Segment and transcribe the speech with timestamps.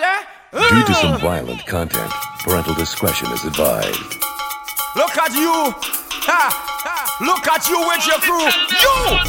[0.00, 0.22] Eh?
[0.52, 1.20] Due to some mm.
[1.20, 2.10] violent content,
[2.40, 4.00] parental discretion is advised.
[4.96, 5.52] Look at you.
[6.24, 6.48] Ha,
[6.80, 6.96] ha.
[7.20, 8.48] Look at you with your crew.
[8.80, 9.20] You!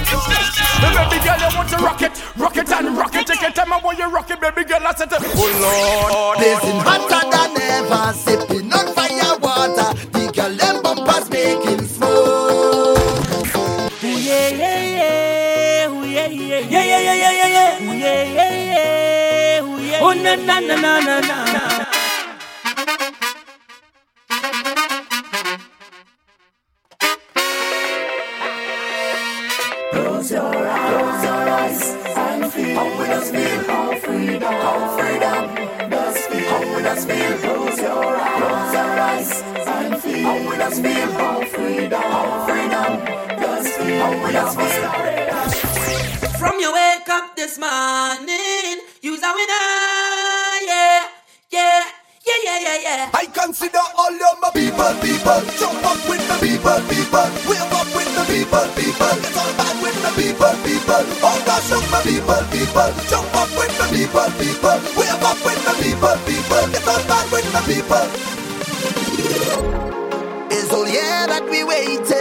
[0.80, 3.28] The baby girl, you want to rock it, rock it and rock it.
[3.28, 4.80] Take your time, I want you rock it, baby girl.
[4.84, 5.20] I said, Oh
[5.60, 6.38] Lord.
[6.38, 8.72] Blazing hotter than ever, sipping
[20.46, 21.64] na na na na na.
[29.92, 31.82] Close your eyes, close your eyes
[32.18, 36.50] and feel how we just feel how freedom, how freedom does feel.
[36.50, 37.38] How we just feel.
[37.38, 39.32] Close your eyes, close your eyes
[39.68, 42.92] and feel how we just feel how freedom, how freedom
[43.42, 44.00] does feel.
[44.02, 46.30] How we just feel.
[46.40, 49.64] From you wake up this morning, you's a winner,
[50.68, 51.08] yeah,
[51.48, 51.80] yeah,
[52.28, 53.10] yeah, yeah, yeah, yeah.
[53.16, 55.40] I consider all of my people, people.
[55.56, 57.28] Jump up with the people, people.
[57.48, 59.16] Wave up with the people, people.
[59.24, 61.04] Get on back with the people, people.
[61.24, 62.92] Oh gosh, look my people, people.
[63.08, 64.76] Jump up with the people, people.
[65.00, 66.64] Wave up with the people, people.
[66.76, 68.08] Get on back with the people.
[70.52, 72.12] It's all yeah that we waited.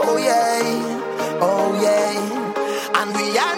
[0.00, 0.64] Oh yeah,
[1.44, 3.57] oh yeah, and we anticipated.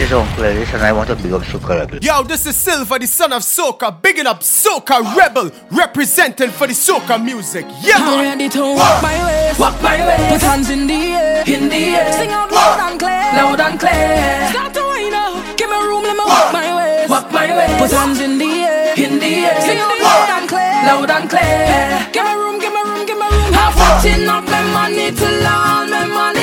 [0.00, 1.98] This is on playlist and I want to big up Soca Rebel.
[2.00, 6.72] Yo, this is Silver, the son of Soca, bigging up Soca Rebel, representing for the
[6.72, 7.66] Soca music.
[7.82, 10.16] Yeah, I'm ready to walk my way, walk my way.
[10.32, 12.12] Put hands in the air, in the air.
[12.14, 14.48] Sing out loud and clear, loud and clear.
[14.48, 17.76] Start to wind up, give me room, let me walk my ways, walk my ways.
[17.78, 19.60] Put hands in the air, in the air.
[19.60, 22.08] Sing out loud and clear, loud and clear.
[22.10, 23.52] Give me room, give me room, give me room.
[23.52, 26.39] Half watching up my money till all my money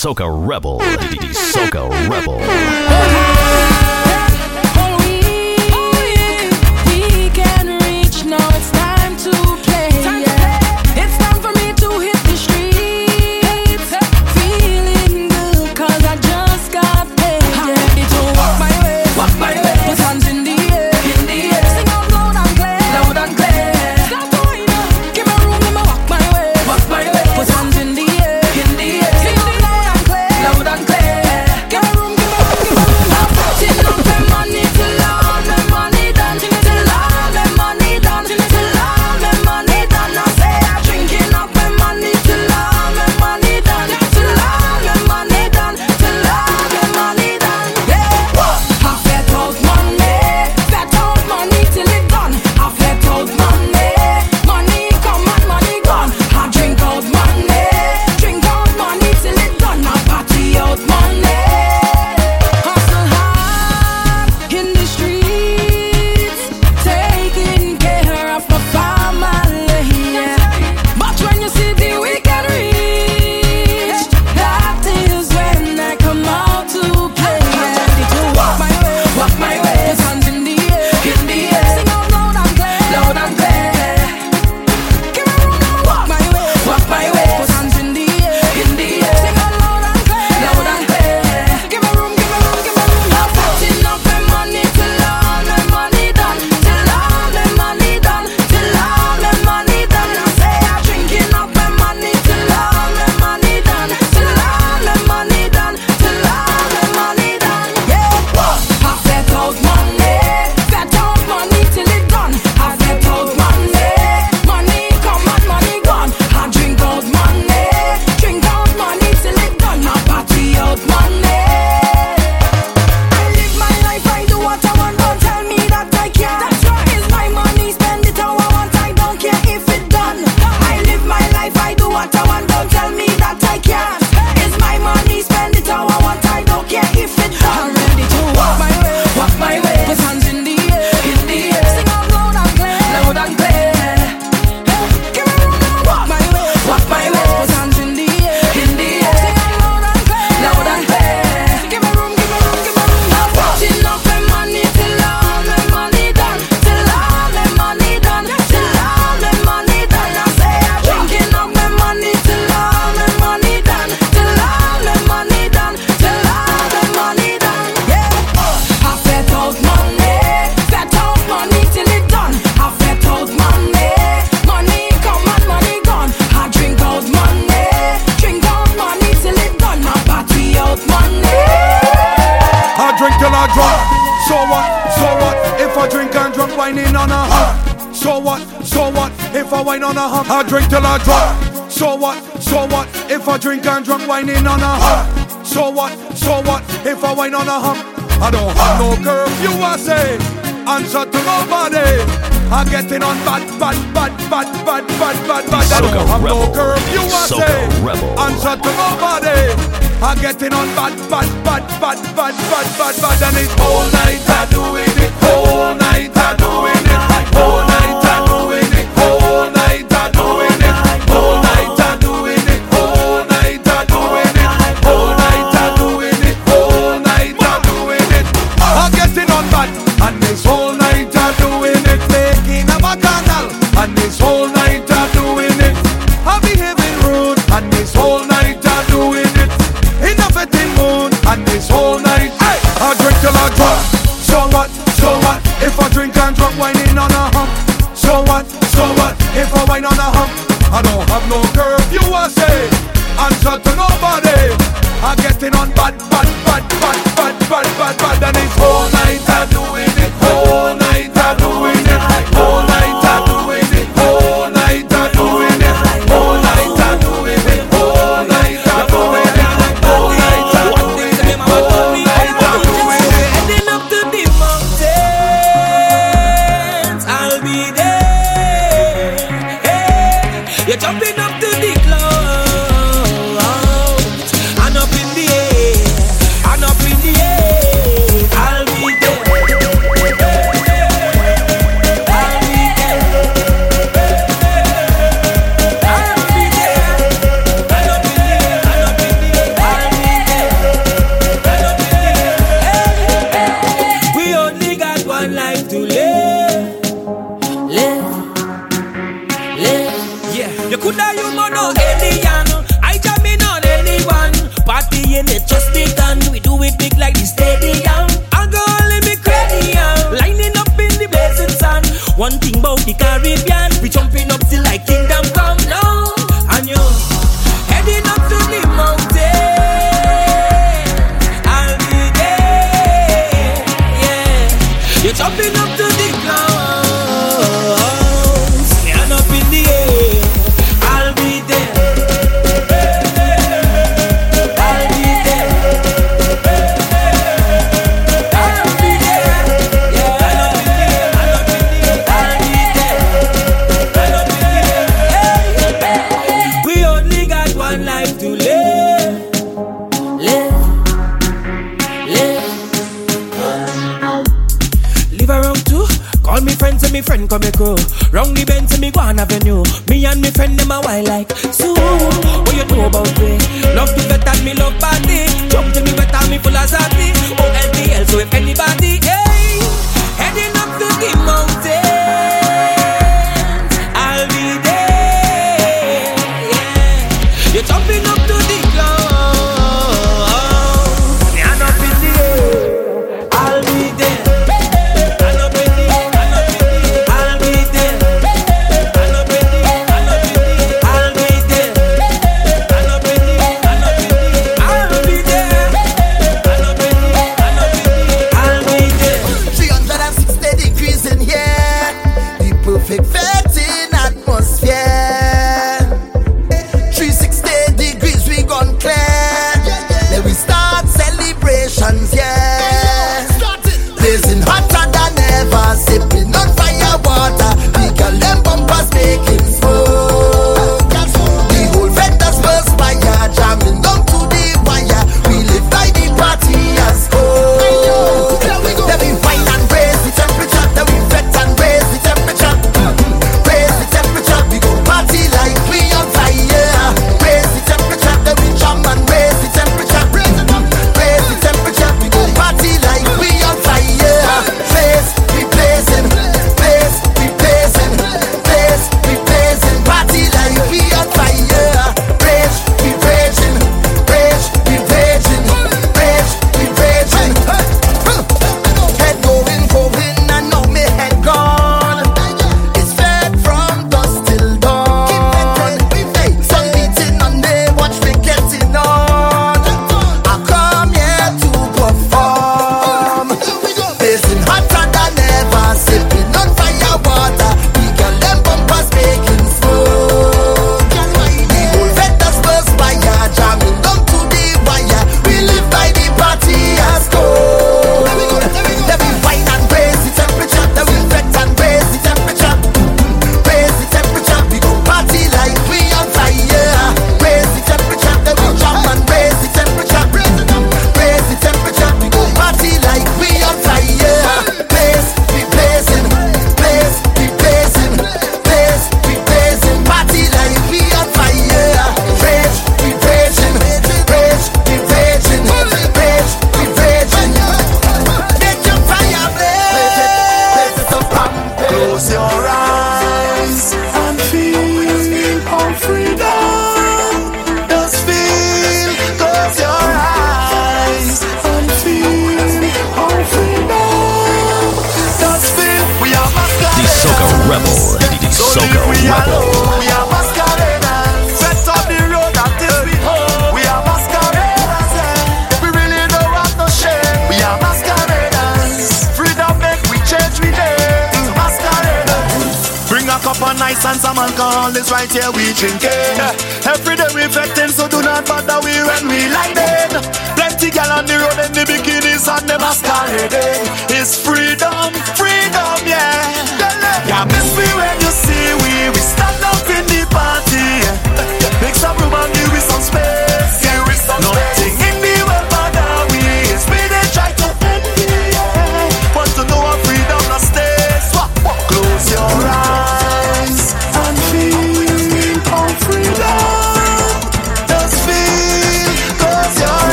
[0.00, 0.78] Soca Rebel.
[1.34, 3.69] Soca Rebel.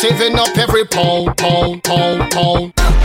[0.00, 2.99] saving up every pound, pound, pound, pound.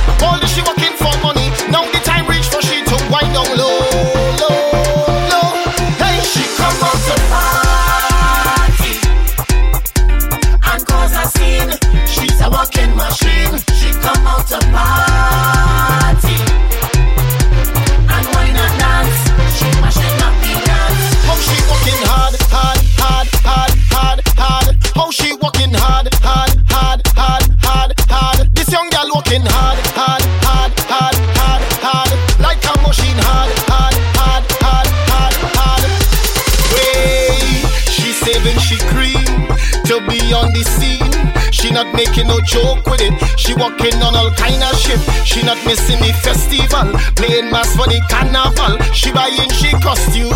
[42.46, 43.14] joke with it.
[43.38, 45.00] She walking on all kind of shit.
[45.26, 48.80] She not missing the festival, playing mass for the carnival.
[48.94, 50.32] She buying she costume.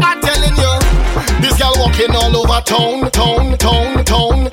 [0.00, 0.74] I telling you,
[1.40, 4.48] this girl walking all over town, town, town, town,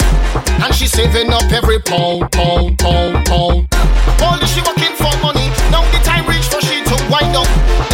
[0.61, 3.67] and she saving up every pound, pound, pound, pound.
[4.21, 5.47] All she walking for money.
[5.71, 7.90] Now the time reach for she to wind up.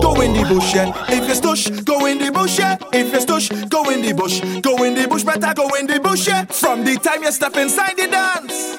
[0.00, 0.92] Go in the bush, yeah.
[1.08, 2.76] If you stush, go in the bush, yeah.
[2.92, 4.40] If you stush, go in the bush.
[4.60, 6.44] Go in the bush, better go in the bush, yeah.
[6.44, 8.76] From the time you step inside the dance,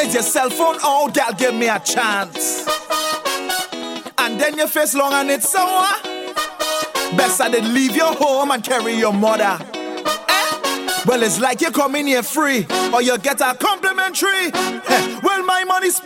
[0.00, 0.76] it's your cell phone.
[0.82, 2.66] Oh, girl, give me a chance.
[4.18, 5.88] And then your face long and it's sour.
[7.16, 9.58] Best I did leave your home and carry your mother.
[9.60, 11.02] Eh?
[11.06, 14.52] Well, it's like you come in here free, or you get a complimentary.
[14.52, 15.20] Eh?
[15.22, 15.99] Well, my money's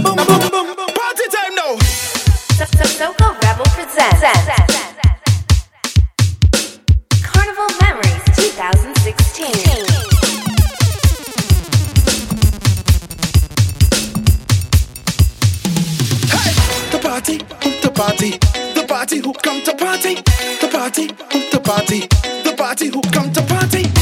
[0.00, 0.88] boom boom boom boom.
[0.94, 1.76] Party time now.
[2.56, 4.22] Soca Rebel presents
[7.22, 9.46] Carnival Memories 2016.
[16.30, 16.52] Hey,
[16.90, 17.38] the party,
[17.82, 18.30] the party,
[18.74, 20.14] the party who come to party,
[20.60, 21.06] the party,
[21.52, 22.00] the party,
[22.44, 24.01] the party who come to party.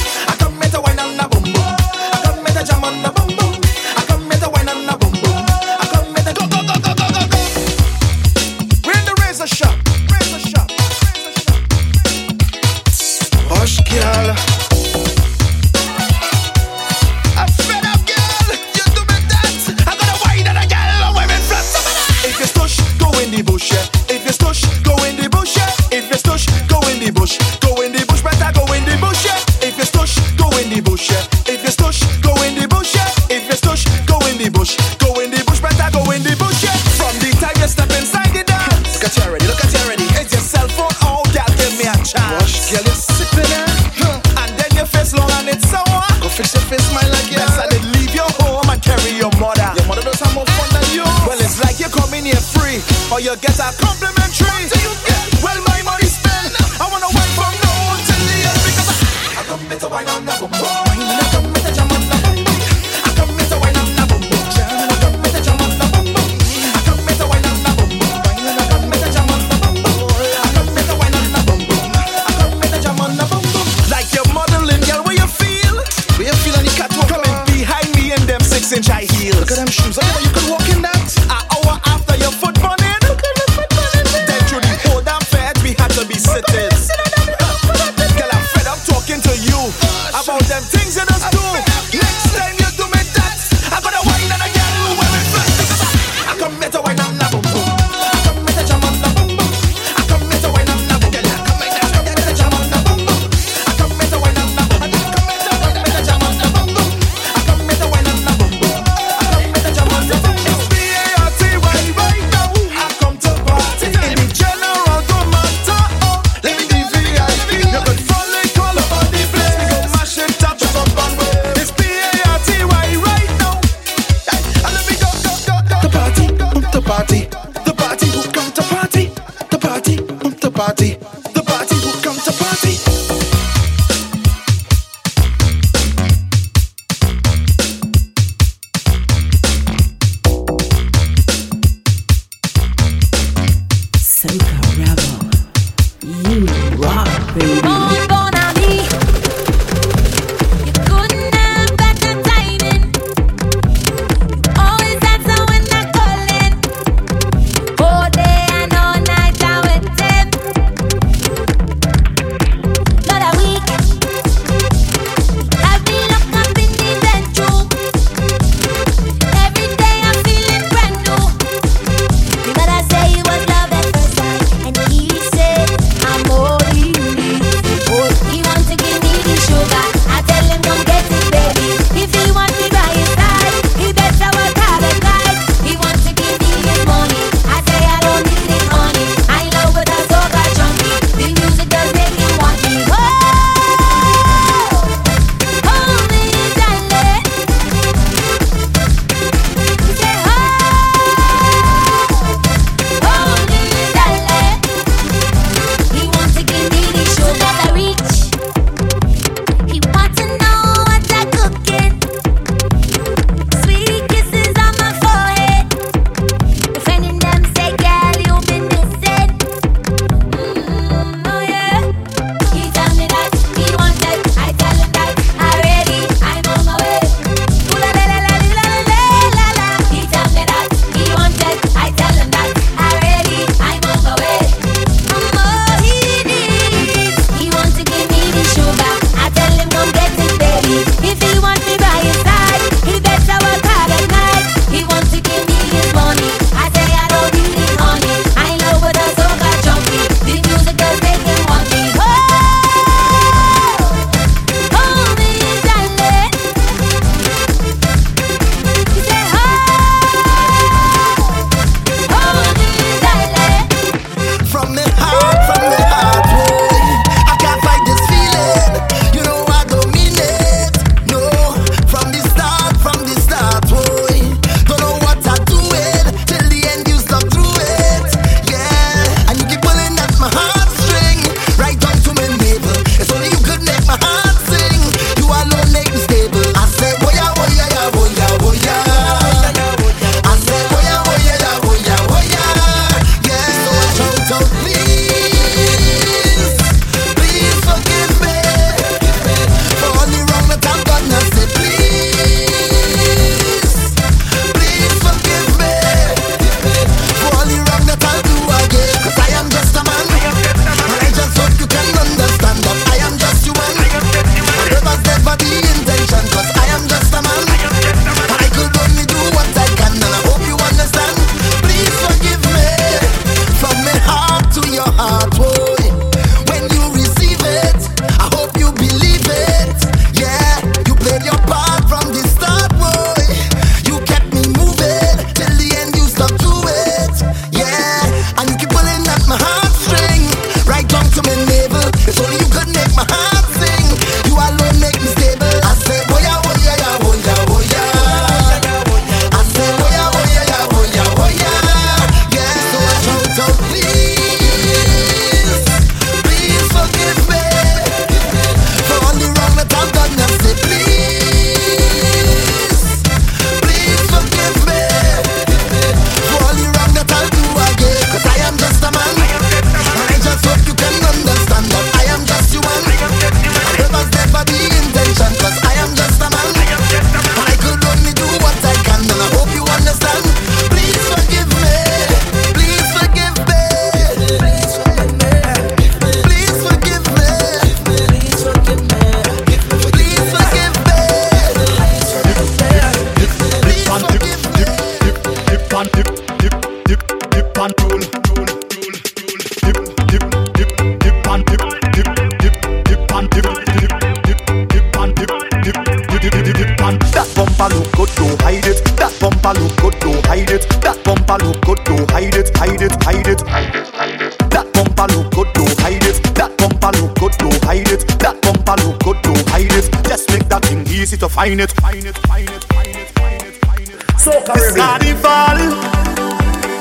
[421.20, 424.18] To find it, find it, find it, find it, find it, find it.
[424.18, 425.58] So it's carnival.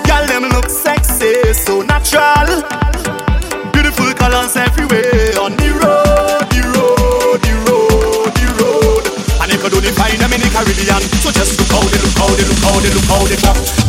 [0.07, 2.63] Girl, them look sexy, so natural.
[3.73, 9.03] Beautiful colors everywhere on the road, the road, the road, the road.
[9.43, 11.03] And if you only find them in the Caribbean.
[11.19, 13.88] So just look how they, look how they, look how they, look how they clap.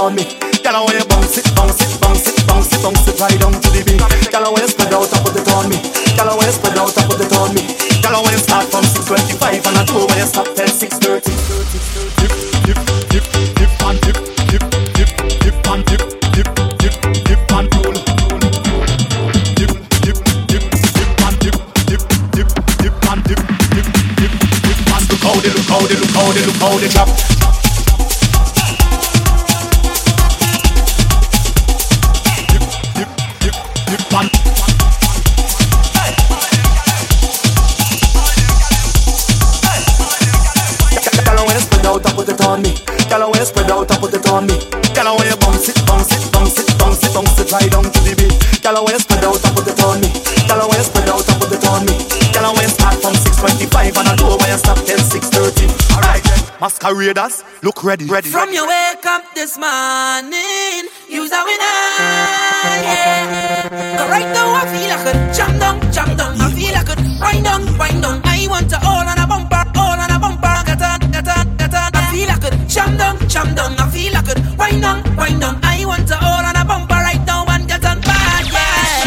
[0.00, 0.24] On me.
[0.64, 3.52] Girl, I wanna bounce it, bounce it, bounce it, bounce it, bounce it right down
[3.52, 4.00] to the beat.
[4.32, 5.76] Girl, I wanna spread out and put it on me.
[6.16, 7.62] Girl, I wanna spread out and put it on me.
[8.00, 11.36] Girl, I wanna start from 6:25 and I go when you stop till 6:30.
[12.16, 12.32] Dip,
[12.64, 12.80] dip,
[13.12, 13.24] dip,
[13.60, 14.64] dip and dip, dip,
[14.96, 15.10] dip,
[15.44, 16.48] dip and dip, dip,
[16.80, 16.96] dip,
[17.28, 17.96] dip and roll.
[19.58, 20.64] Dip, dip, dip,
[20.96, 21.56] dip and dip,
[21.90, 22.48] dip, dip,
[22.80, 23.42] dip and dip,
[23.74, 24.32] dip, dip,
[24.64, 27.29] dip and look how they, look how they, look how they, look how they drop.
[56.90, 58.28] Masqueraders, look ready, ready.
[58.28, 61.78] From your wake up this morning, you's a winner.
[62.82, 63.96] Yeah.
[63.96, 66.40] But right now I feel I could jump down, jump down.
[66.40, 68.20] I feel I could wind down, wind down.
[68.24, 70.62] I want to all on a bumper, all on a bumper.
[70.66, 71.90] Get on, get on, get on.
[71.94, 73.78] I feel I could jump down, jump down.
[73.78, 75.60] I feel I could wind down, wind down.
[75.62, 79.06] I want to all on a bumper right now and get on bad, yeah.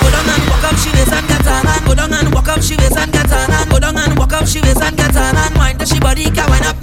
[0.00, 2.48] Go down and walk up, she waist and get on and go down and walk
[2.48, 4.96] up, she waist and get on and go down and walk up, she waist and
[4.96, 6.81] get on and wind till she body can wind up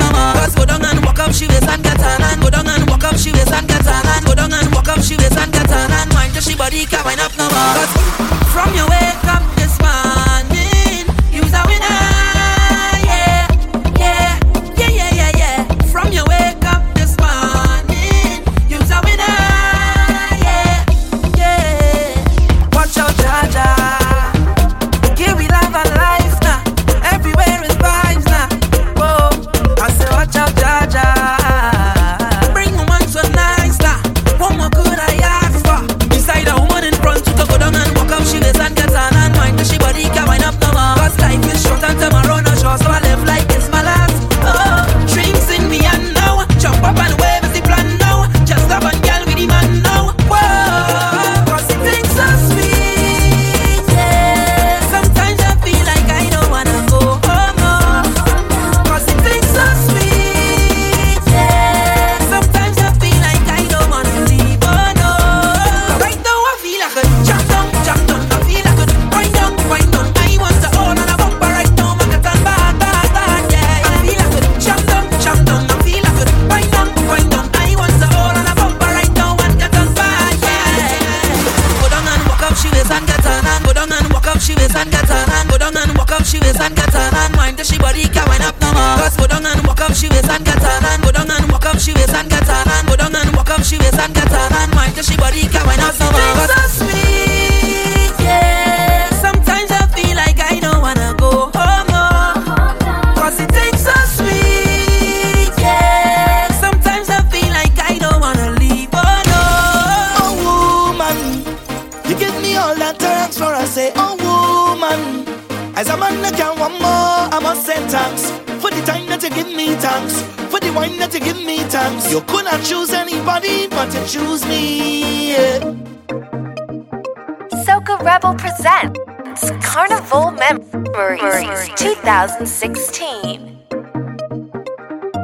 [132.38, 133.66] 2016.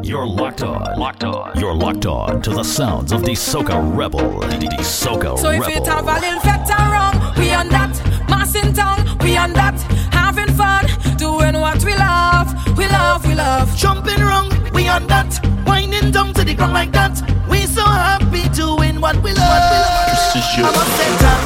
[0.04, 0.98] You're locked on.
[0.98, 1.60] Locked on.
[1.60, 4.39] You're locked on to the sounds of the Soca Rebel.
[4.39, 4.48] The
[4.80, 5.65] Soca so Rebel.
[5.65, 7.94] So if you have a little veteran, we on that.
[8.28, 9.80] Massing town, we on that.
[10.12, 10.86] Having fun,
[11.18, 12.52] doing what we love.
[12.76, 13.76] We love, we love.
[13.78, 15.39] Jumping wrong, we on that.
[15.68, 17.22] Winding down to the ground like that.
[17.48, 20.34] We so happy doing what we love.
[20.34, 21.44] This is your.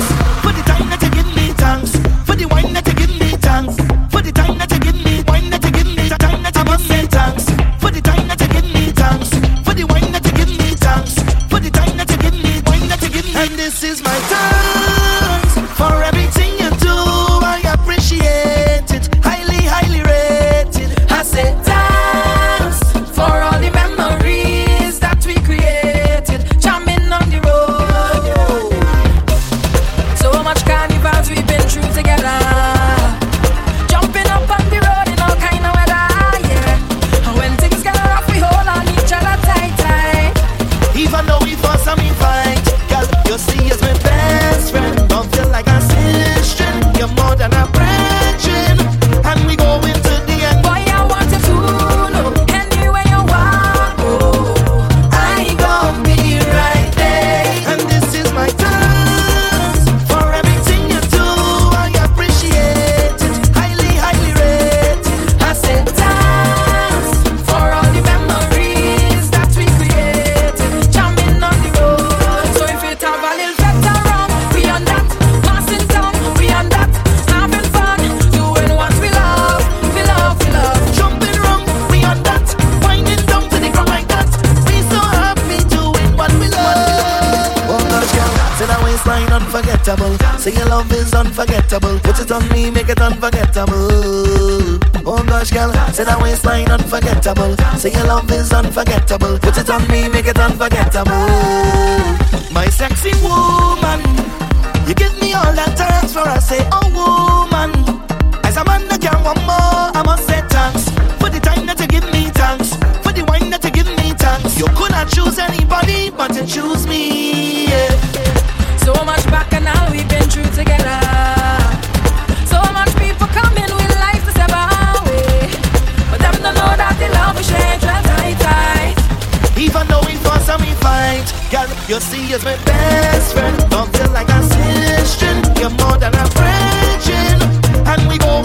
[131.89, 133.57] You see, you're my best friend.
[133.71, 135.25] Don't feel like a sister.
[135.59, 138.38] You're more than a friend, and we both.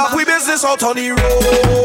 [0.00, 1.79] off we business out on the road.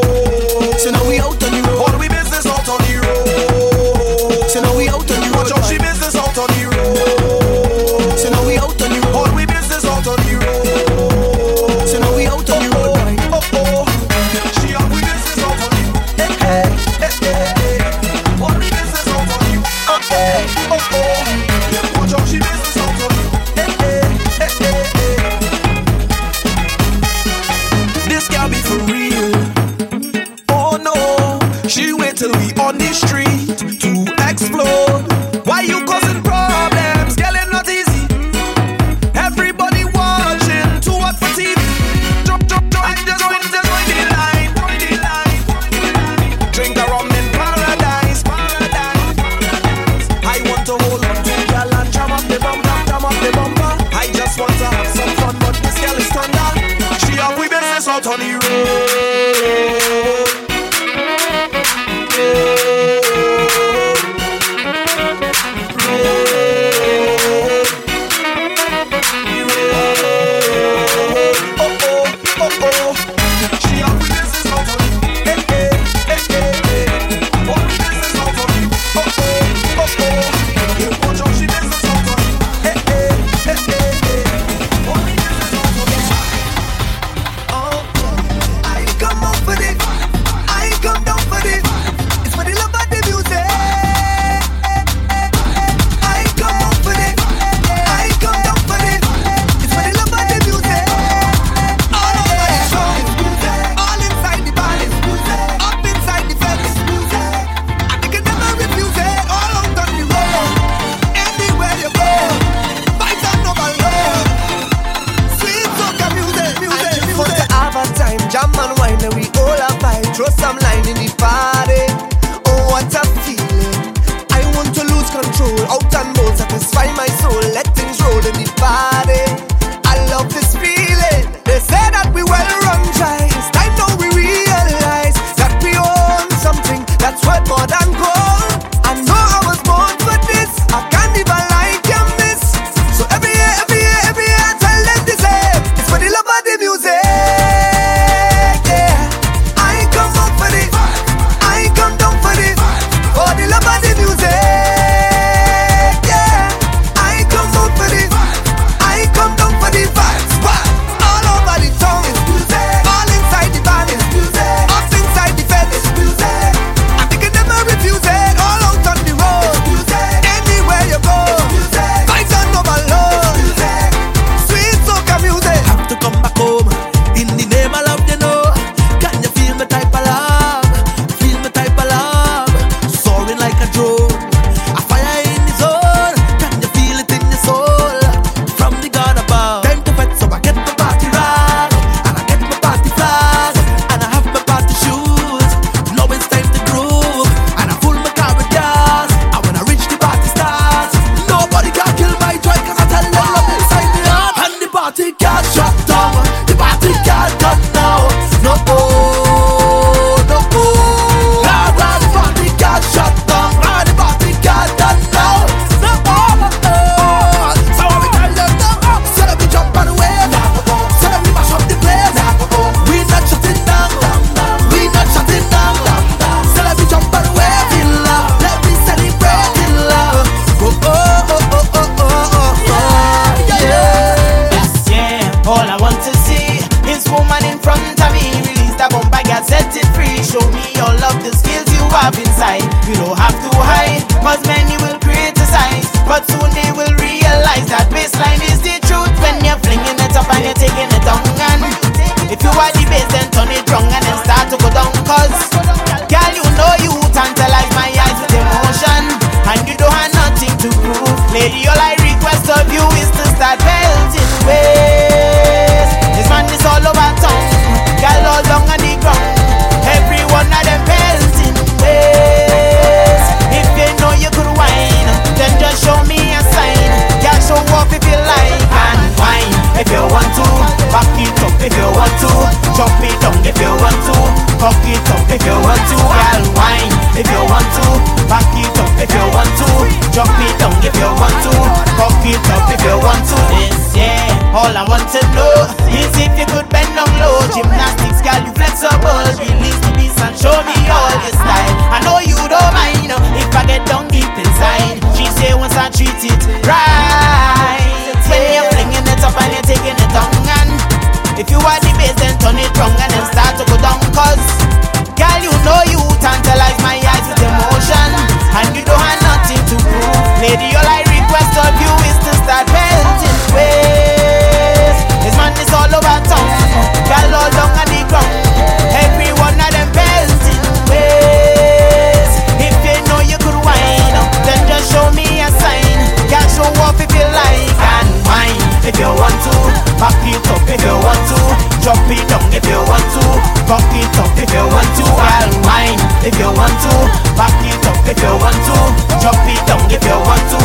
[338.96, 339.52] if you want to,
[340.00, 341.36] back it up if you want to,
[341.84, 343.24] jump it down if you want to,
[343.68, 346.94] bump it up if you want to, I'll mine if you want to,
[347.36, 348.76] back it up if you want to,
[349.20, 350.60] jump it down if you want to.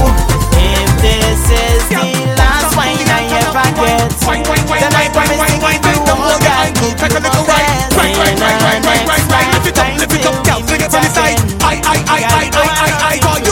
[0.64, 2.08] If this is the
[2.40, 7.92] last wine I ever get, then I promise to give you all that good confess.
[8.00, 10.80] Right, right, right, right, right, right, right, lift it up, lift it up, girl, bring
[10.80, 11.36] it to the side.
[11.60, 13.51] I, I, I, I, I, I, I, I, I, I, I, I, I, I, I,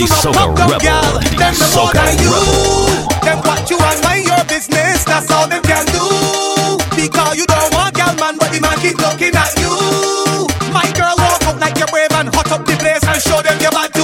[0.00, 3.20] the soca rebel, gal, the soca rebel.
[3.20, 5.04] Them what you want mind your business.
[5.04, 6.80] That's all them can do.
[6.96, 10.48] Because you don't want gal man, but the man keep looking at you.
[10.72, 13.60] My girl walk out like you're brave and hot up the place and show them
[13.60, 13.99] your body.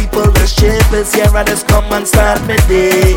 [0.00, 3.14] people just shapeless here I just come and start my day.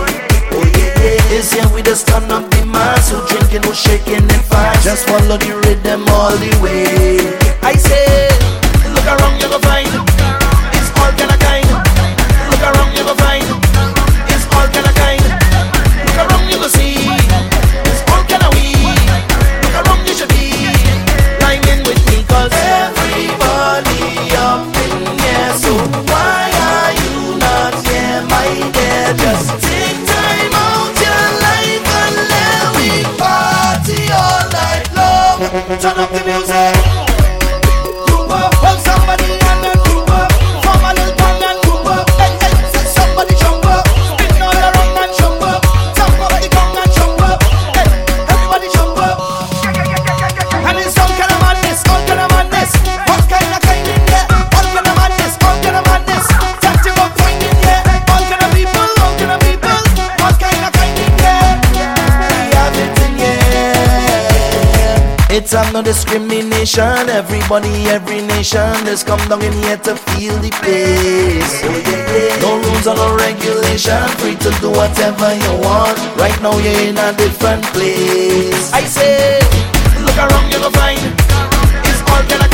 [0.51, 1.21] Oh yeah, yeah.
[1.31, 5.07] This year we just turn up the mass So drinking, no shaking and fast Just
[5.07, 7.17] follow the rhythm all the way.
[7.63, 8.29] I say,
[8.93, 10.12] look around, you're gonna find
[65.73, 67.09] no discrimination.
[67.09, 71.53] Everybody, every nation, Just come down in here to feel the pace.
[72.41, 75.97] No rules or no regulation, free to do whatever you want.
[76.15, 78.71] Right now you're in a different place.
[78.71, 79.39] I say,
[80.05, 81.01] look around, you'll find
[81.89, 82.52] it's all gonna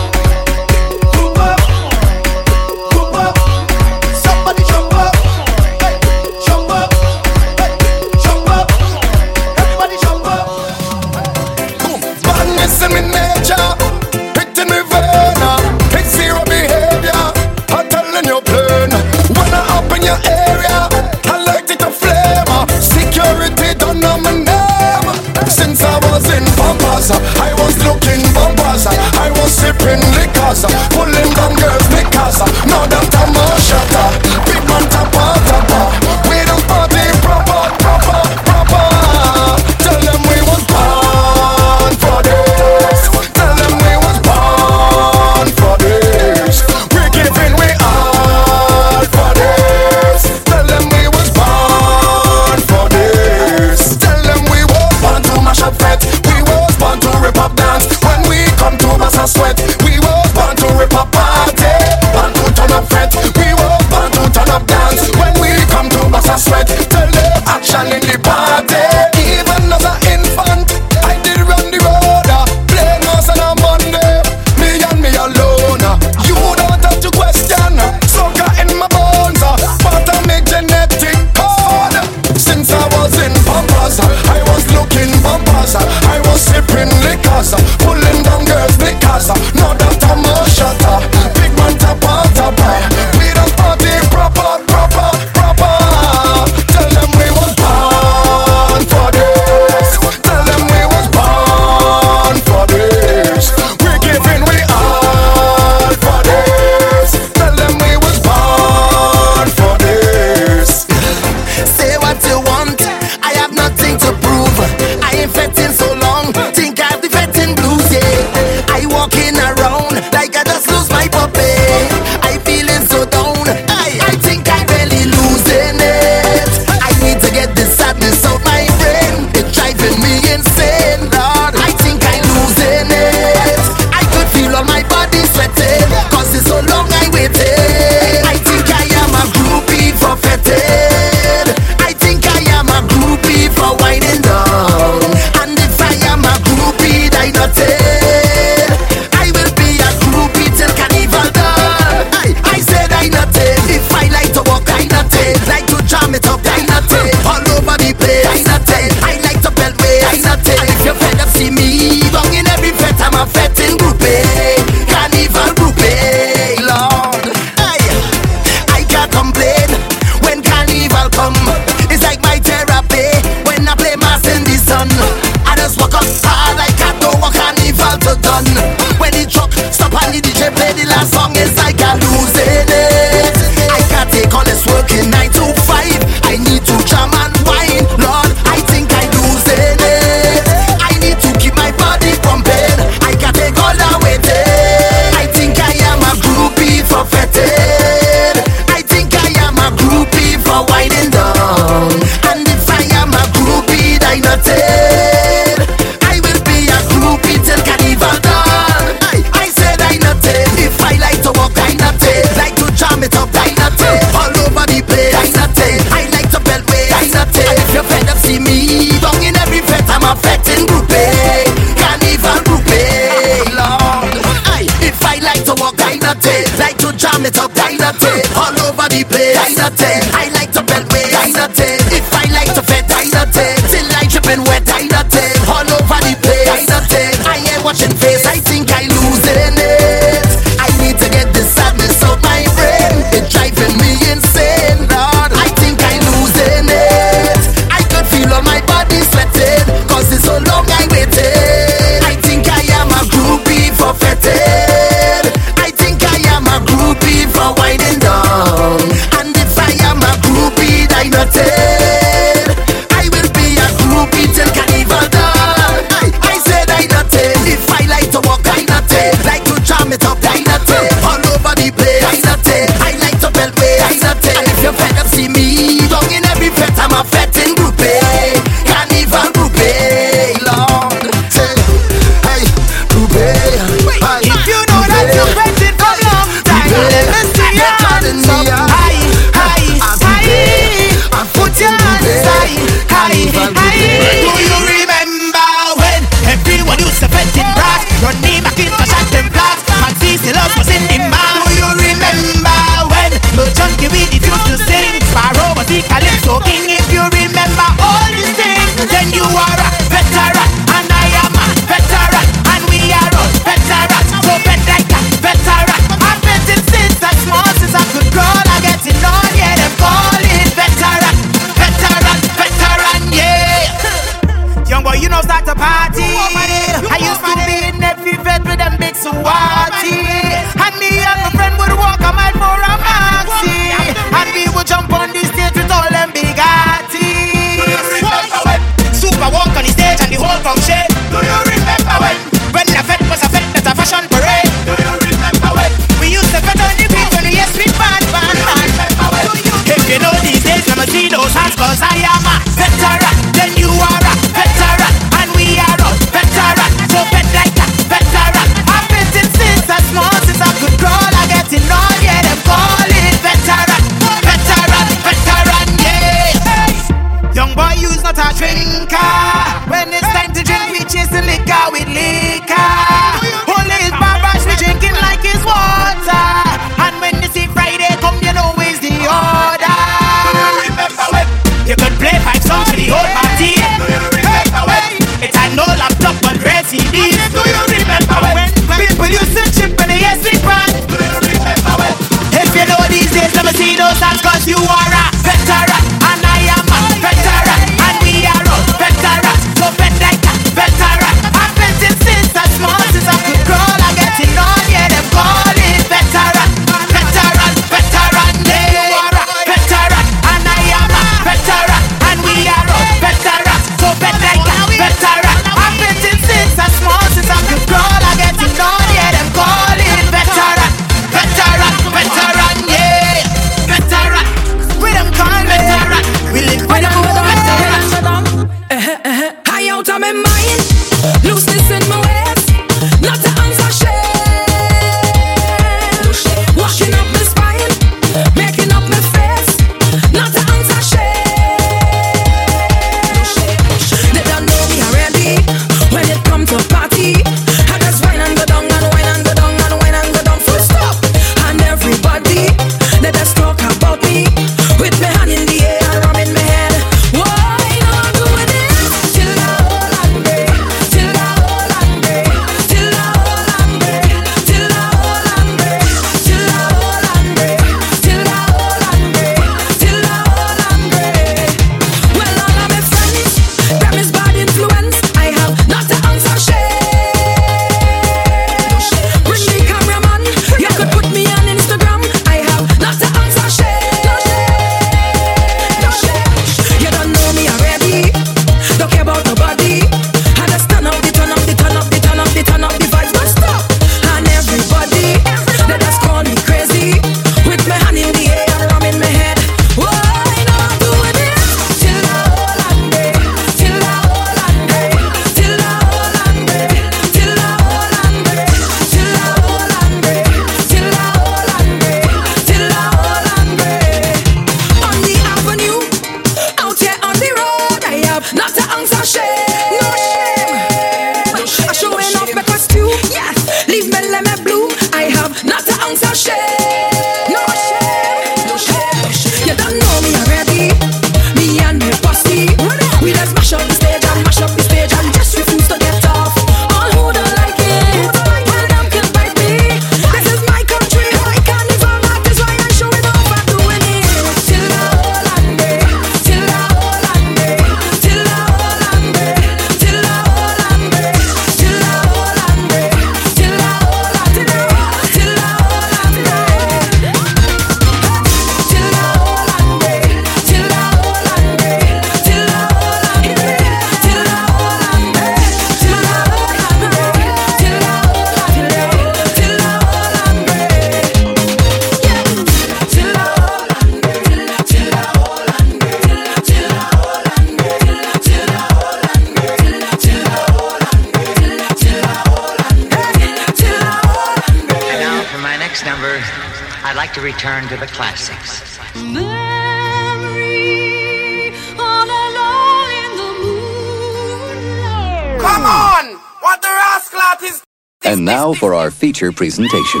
[598.50, 600.00] now for our feature presentation.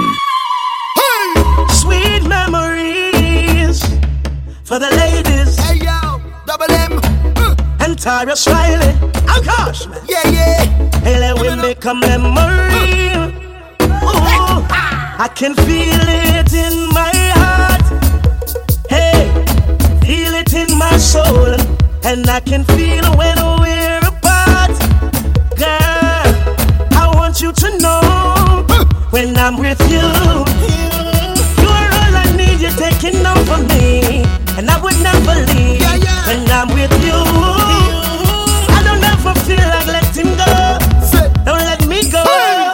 [1.68, 3.82] Sweet memories
[4.64, 5.56] for the ladies.
[5.58, 7.00] Hey yo, double M.
[7.36, 7.54] Uh.
[7.80, 8.94] And Tarrus Riley.
[9.28, 10.00] Oh gosh, man.
[10.08, 10.64] Yeah, yeah.
[11.00, 13.10] Hey, let make a memory.
[13.90, 14.66] Uh.
[15.18, 17.86] I can feel it in my heart.
[18.88, 19.28] Hey,
[20.04, 21.54] feel it in my soul.
[22.04, 24.76] And I can feel it when we're apart.
[25.56, 26.26] Girl,
[27.02, 28.19] I want you to know
[29.10, 29.98] when I'm with you.
[31.60, 34.22] You're all I need, you're taking over me,
[34.56, 36.26] and I would never leave yeah, yeah.
[36.26, 37.18] when I'm with you.
[38.70, 40.78] I don't ever feel like letting go.
[41.44, 42.22] Don't let me go.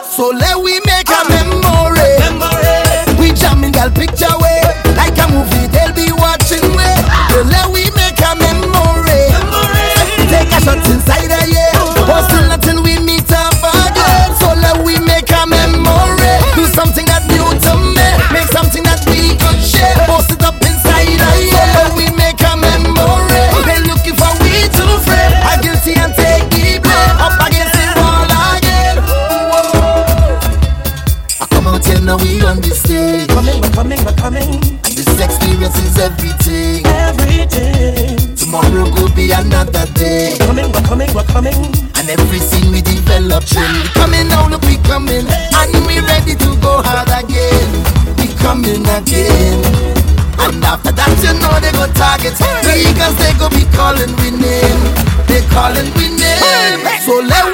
[0.03, 2.17] So let we make a memory.
[2.21, 3.19] memory.
[3.19, 4.61] We jamming, girl, picture way
[4.95, 5.67] like a movie.
[5.67, 6.95] They'll be watching way.
[7.09, 7.29] Ah.
[7.33, 9.29] So let we make a memory.
[9.33, 10.29] memory.
[10.29, 11.56] Take a shot inside of you.
[53.77, 54.81] calling we name.
[55.29, 56.81] They calling we name.
[57.05, 57.53] So let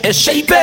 [0.00, 0.48] culture shape.
[0.48, 0.53] shaping.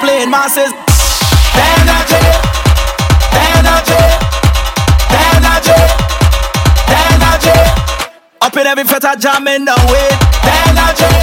[0.00, 0.70] playing masses.
[0.70, 2.30] Stand up, Jay.
[3.30, 4.08] Stand up, Jay.
[5.10, 5.84] Stand up, Jay.
[6.86, 7.62] Stand up, Jay.
[8.40, 10.08] Up in every fetter jam in the way.
[10.42, 11.18] Stand up, Jay.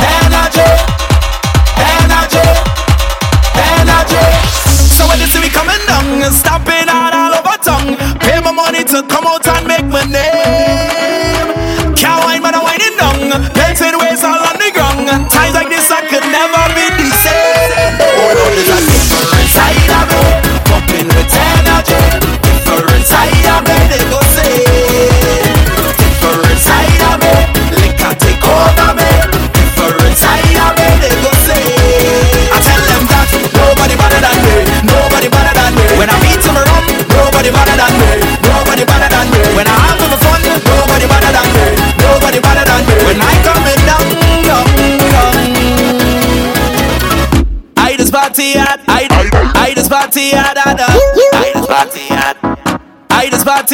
[0.00, 0.74] Stand up, Jay.
[1.76, 2.52] Stand up, Jay.
[3.52, 4.30] Stand up, Jay.
[4.96, 7.96] So when you see me coming down, stomping out all over tongue.
[8.24, 11.52] Pay my money to come out and make my name.
[11.94, 13.52] Can't wind man, I'm winding down.
[13.52, 15.08] Dancing ways all on the ground.
[15.28, 16.85] Times like this, I could never be.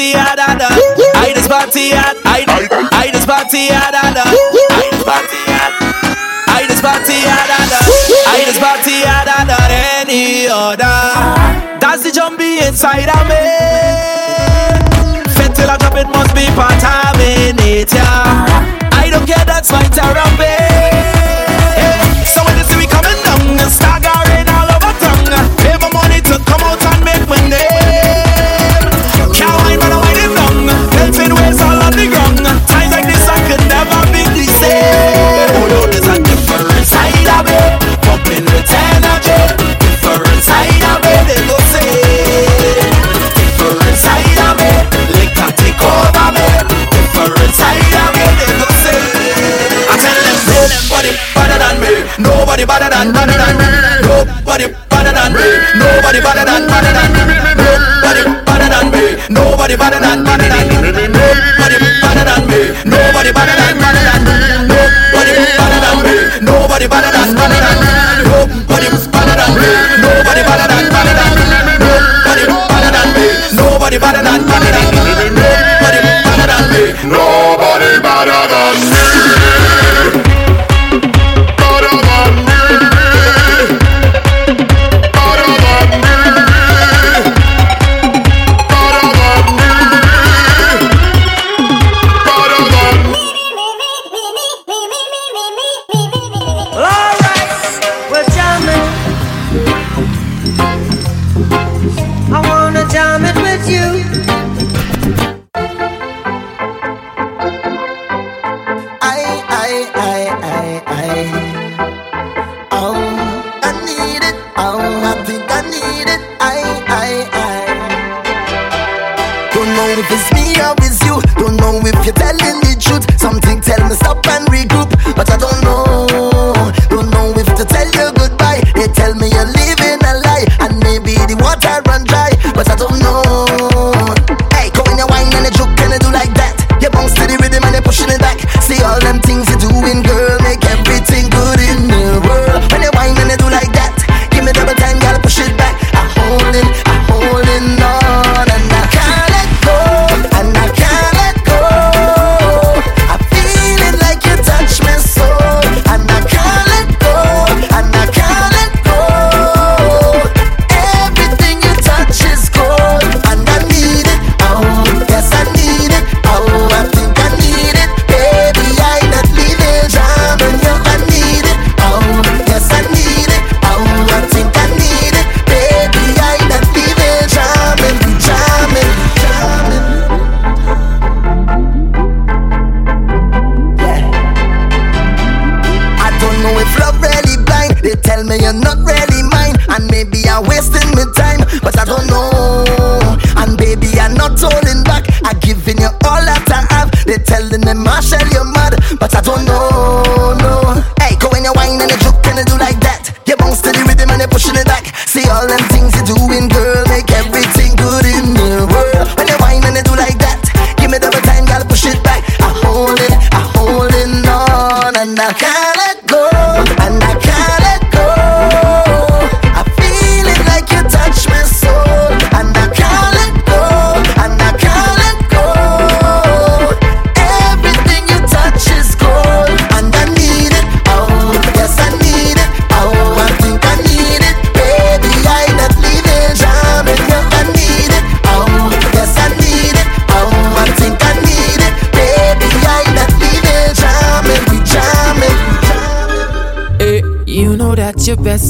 [0.02, 0.72] party ah, harder than.
[1.14, 2.16] I this party hard.
[2.26, 2.42] I
[2.90, 4.26] I this party ah, harder than.
[4.26, 5.72] I this party hard.
[6.48, 7.86] I this party harder than.
[8.26, 9.70] I this party harder than
[10.02, 11.78] any other.
[11.78, 13.42] That's the jumpy inside of me.
[15.34, 18.90] Fentanyl drop it must be part of me yeah.
[18.92, 19.44] I don't care.
[19.44, 20.72] That's my therapy.
[52.66, 53.41] body better than better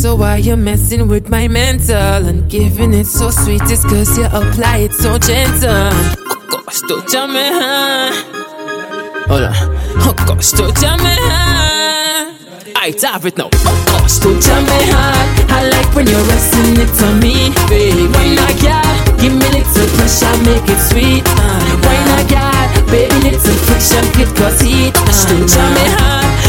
[0.03, 3.63] so why you messing with my mental and giving it so sweet?
[3.71, 5.95] It's cause you apply it so gentle.
[6.27, 8.11] Oh gosh, don't jam me, huh?
[9.31, 9.55] Hold on.
[10.03, 12.35] Oh gosh, don't jam me, huh?
[12.75, 13.49] I have it now.
[13.53, 15.55] Oh gosh, don't jam me, huh?
[15.55, 18.11] I like when you're resting it on me, baby.
[18.11, 19.19] Why not, girl?
[19.23, 21.23] Give me little pressure, make it sweet.
[21.31, 22.91] Uh, why not, girl?
[22.91, 24.97] Baby, little friction, kid cause heat.
[24.97, 26.42] Uh, don't jam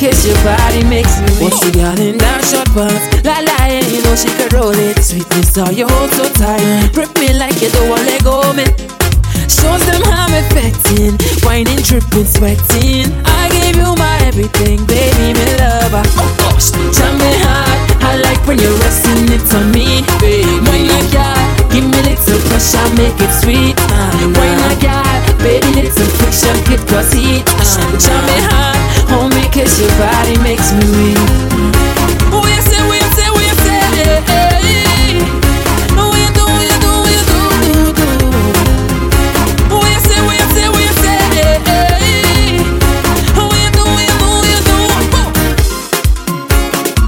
[0.00, 0.16] me, huh?
[0.16, 1.52] Make it your body makes me weak.
[1.52, 3.04] What's the girl in that short pants?
[3.24, 4.96] La la, yeah, you know she could roll it.
[4.96, 6.88] Sweetness, how you hold so tight.
[6.94, 8.68] Grip me like you don't want let go, man.
[9.44, 11.20] Shows them how I'm affecting.
[11.44, 13.12] Whining, dripping, sweating.
[13.28, 16.04] I gave you my everything, baby, me lover.
[16.16, 17.76] Oh gosh, jam me hard.
[18.00, 20.48] I like when you're resting it on me, baby.
[20.64, 21.44] Why not, girl?
[21.68, 23.76] Give me a little pressure, make it sweet.
[23.76, 25.20] Uh, why not, girl?
[25.44, 27.44] Baby, little friction, kid cause heat.
[27.44, 28.89] Uh, jam me hard.
[29.10, 31.18] Make it your body makes me weak.
[32.30, 32.54] Do, do,
[36.32, 36.94] do, do, do.
[37.66, 38.30] Do, do, do.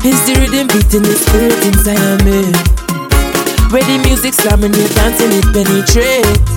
[0.05, 2.43] It's the rhythm beating the spirit inside of me.
[3.71, 3.99] Where the
[4.97, 6.53] dancing, it penetrates.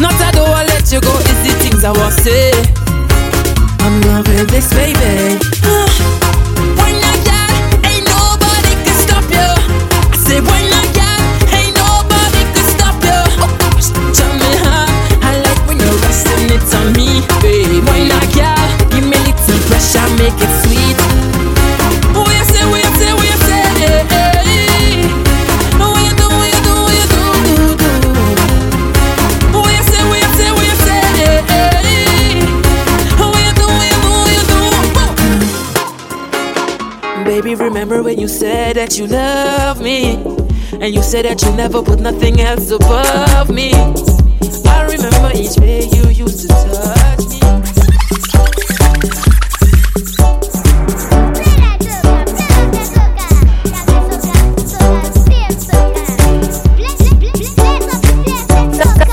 [0.00, 2.81] Not I don't wanna let you go, it's the things I want to say.
[3.92, 5.61] I'm loving this, baby.
[38.72, 40.14] Said that you love me?
[40.80, 43.72] And you said that you never put nothing else above me.
[43.74, 47.40] I remember each you used to touch me.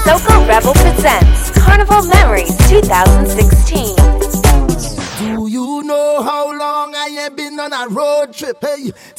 [0.06, 3.39] Soca Rebel presents Carnival Memories 2016.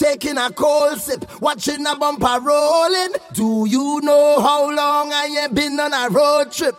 [0.00, 3.12] Taking a cold sip, watching a bumper rolling.
[3.34, 6.76] Do you know how long I have been on a road trip?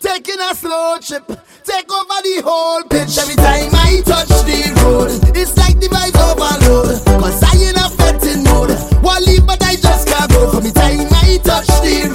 [0.00, 1.26] Taking a slow trip,
[1.62, 3.18] take over the whole pitch.
[3.18, 7.04] Every time I touch the road, it's like the vibes overload.
[7.20, 8.70] Cause I in a fetting mode.
[9.26, 10.58] Leave, but I just can't go.
[10.58, 12.13] The time I touch the road,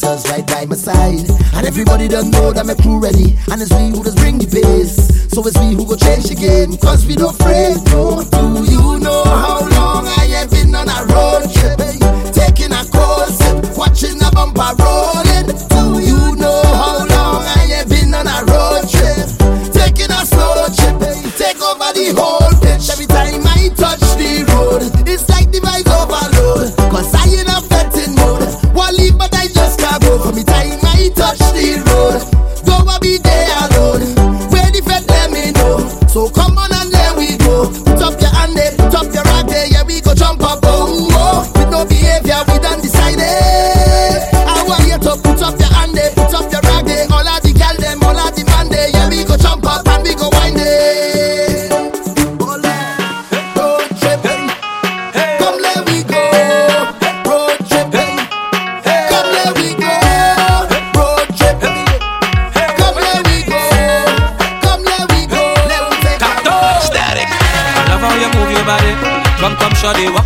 [0.00, 1.28] The right by my side.
[1.54, 3.34] And everybody done know that my crew ready.
[3.50, 4.94] And it's we who just bring the bass.
[5.30, 6.76] So it's we who go change the game.
[6.78, 8.22] Cause we don't afraid, no.
[8.22, 10.17] Do you know how long I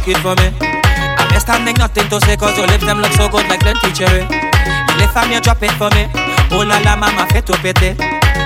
[0.03, 0.51] walk it for me.
[1.19, 3.93] I'm just standing nothing to say cause your lips them look so good like plenty
[3.95, 4.27] cherry.
[4.27, 4.51] Eh.
[4.91, 6.11] You lift and you drop it for me.
[6.51, 7.95] Oh la la mama fit to pity.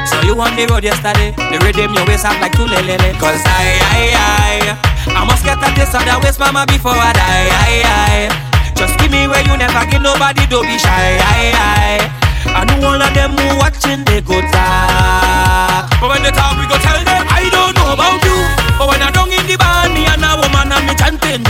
[0.04, 1.32] So you on the road yesterday.
[1.32, 2.98] The rhythm your waist up like two lele.
[3.16, 7.12] Cause I, I, I, I must get a taste of that waist mama before I
[7.16, 7.48] die.
[7.48, 8.72] I, I.
[8.76, 11.16] Just give me where you never give nobody, don't be shy.
[11.16, 12.26] I, I.
[12.52, 15.88] I know all of them who watching they go talk.
[16.00, 18.36] But when they talk, we go tell them I don't know about you.
[18.76, 21.45] But when I don't in the band, me and a woman and me chanting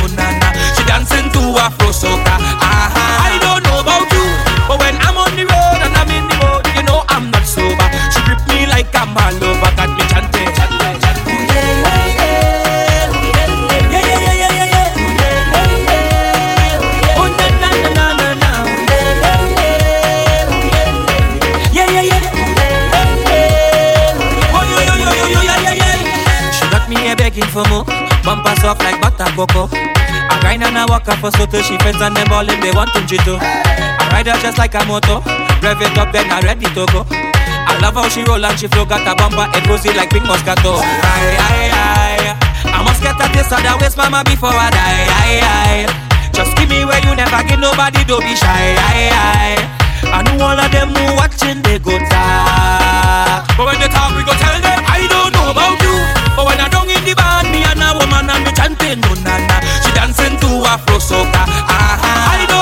[1.67, 2.39] Afro soca.
[2.63, 3.27] Aha.
[3.27, 4.23] I don't know about you.
[4.69, 7.43] But when I'm on the road and I'm in the mood, you know I'm not
[7.43, 7.89] sober.
[8.15, 10.47] She grip me like I'm all over, got me chanting.
[27.17, 27.85] begging for more.
[28.25, 29.96] Bumper soft like butter cocoa.
[30.47, 32.71] I grind and I walk up for so till she friends and them ballin' they
[32.71, 33.35] want to jito.
[33.43, 35.19] I ride her just like a moto.
[35.59, 37.03] Rev it up then I ready to go.
[37.11, 38.87] I love how she roll and she flow.
[38.87, 40.79] Got a bumper and rosy like pink moscato.
[40.79, 42.31] Aye, aye, aye.
[42.71, 45.07] I must get a taste of that waist mama before I die.
[45.19, 45.85] Aye, aye.
[46.31, 48.47] Just give me where you never give nobody, don't be shy.
[48.79, 49.59] Aye, aye.
[50.15, 53.51] I know all of them who watching, they go talk.
[53.59, 55.97] But when they talk, we go tell them, I don't know about you.
[56.39, 59.11] But when I don't in the band, me and a woman and me chanting, no
[59.27, 59.56] na na.
[60.07, 61.43] She dancing to Afro soca.
[61.69, 62.56] Aha.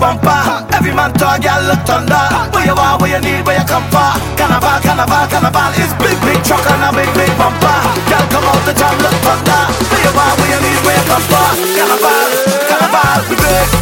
[0.00, 0.64] Bumper.
[0.72, 2.24] Every man talk, y'all look thunder.
[2.56, 4.10] Where you are, where you need, where you come for.
[4.40, 7.78] Carnival, carnival, carnival is big, big truck and a big, big bumper.
[8.08, 9.62] Y'all come out the jam, look thunder.
[9.92, 11.48] Where you are, where you need, where you come for.
[11.76, 12.26] Carnival,
[12.66, 13.79] carnival, we big.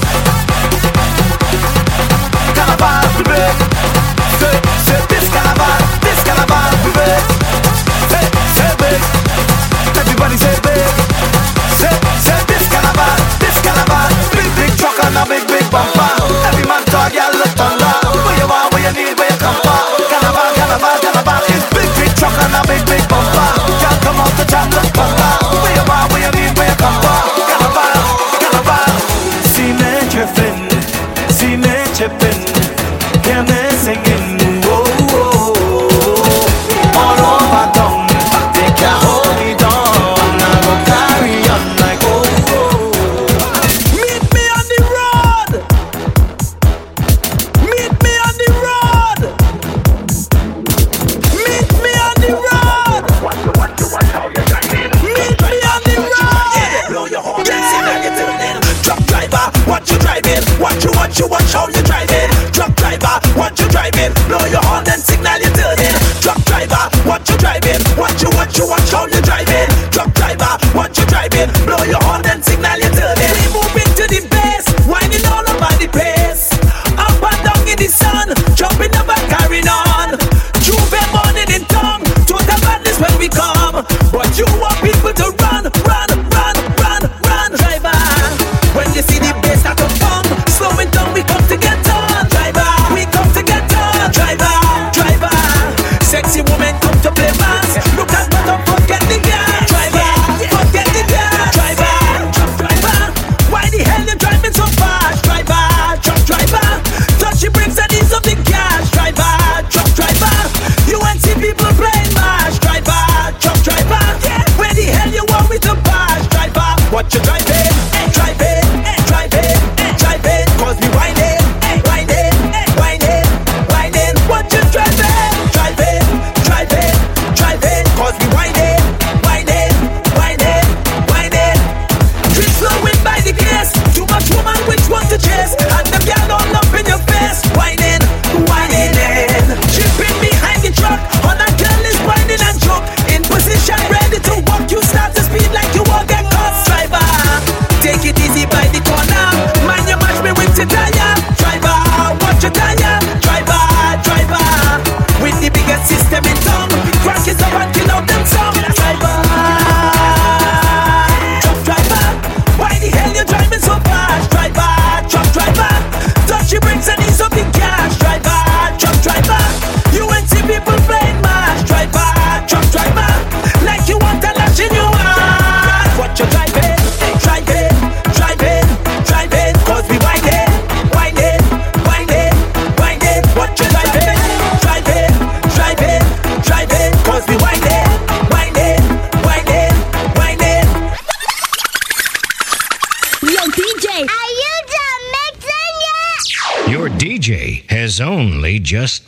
[16.88, 18.48] Where you
[18.80, 19.60] you need, where you come
[21.52, 23.57] is big, big truck and a big, big bumper.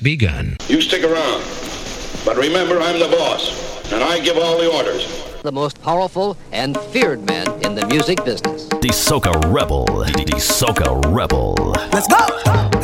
[0.02, 0.56] begun.
[0.68, 1.44] You stick around,
[2.24, 5.26] but remember I'm the boss, and I give all the orders.
[5.42, 8.66] The most powerful and feared man in the music business.
[8.68, 9.86] The Soca Rebel.
[9.86, 11.54] The Soca Rebel.
[11.92, 12.79] Let's go!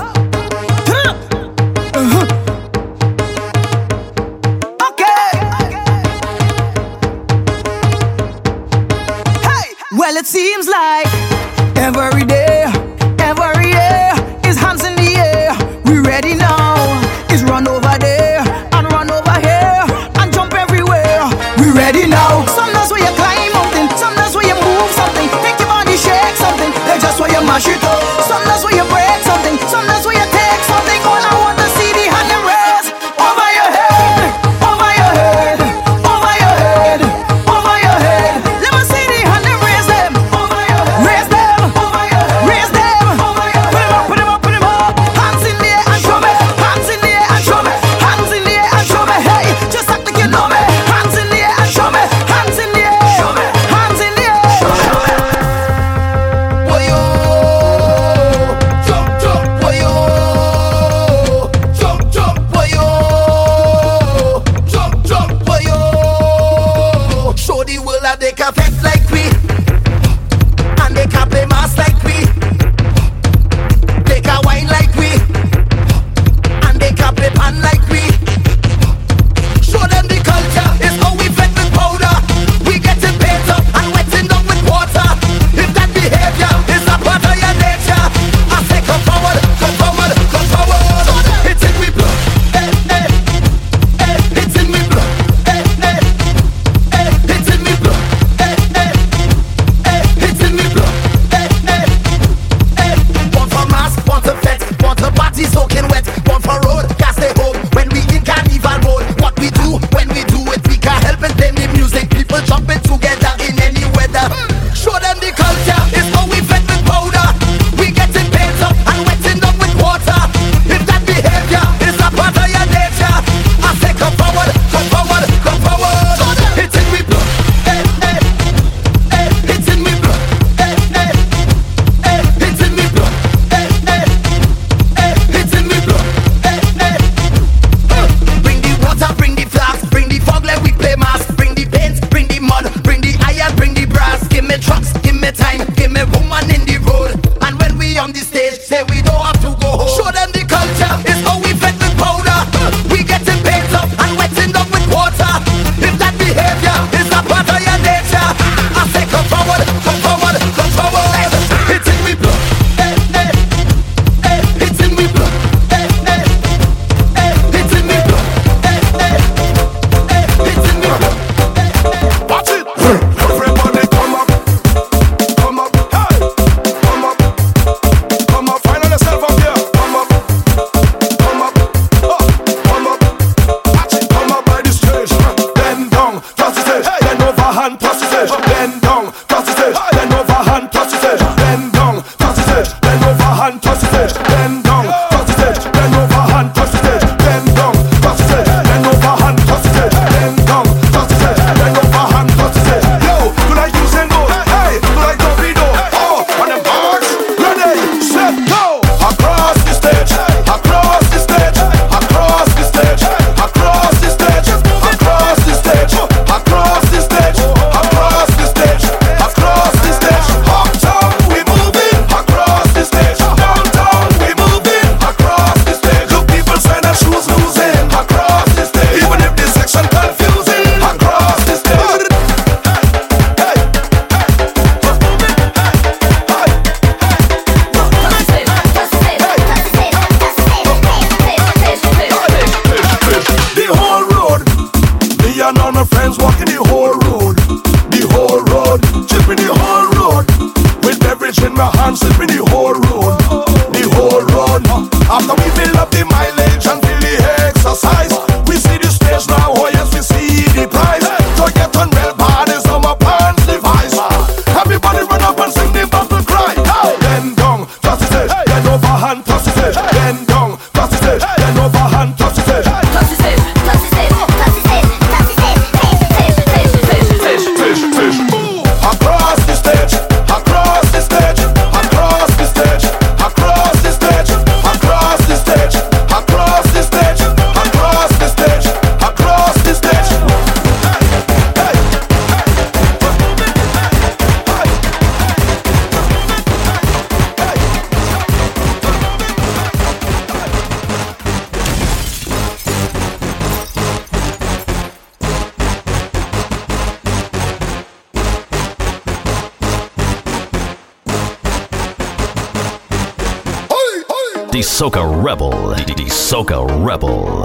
[314.56, 315.74] The Soca Rebel.
[315.74, 317.44] The Soca Rebel.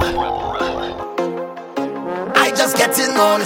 [2.37, 3.41] I just getting on,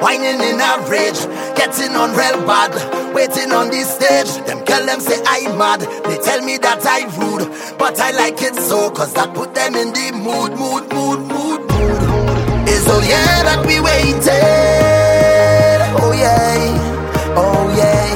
[0.00, 1.26] whining in a rage,
[1.56, 2.70] getting on real bad,
[3.12, 4.46] waiting on this stage.
[4.46, 8.40] Them girl them say I'm mad, they tell me that I rude, but I like
[8.40, 12.68] it so, cause that put them in the mood, mood, mood, mood, mood.
[12.68, 14.30] It's all yeah that we waited,
[16.00, 18.07] oh yeah, oh yeah.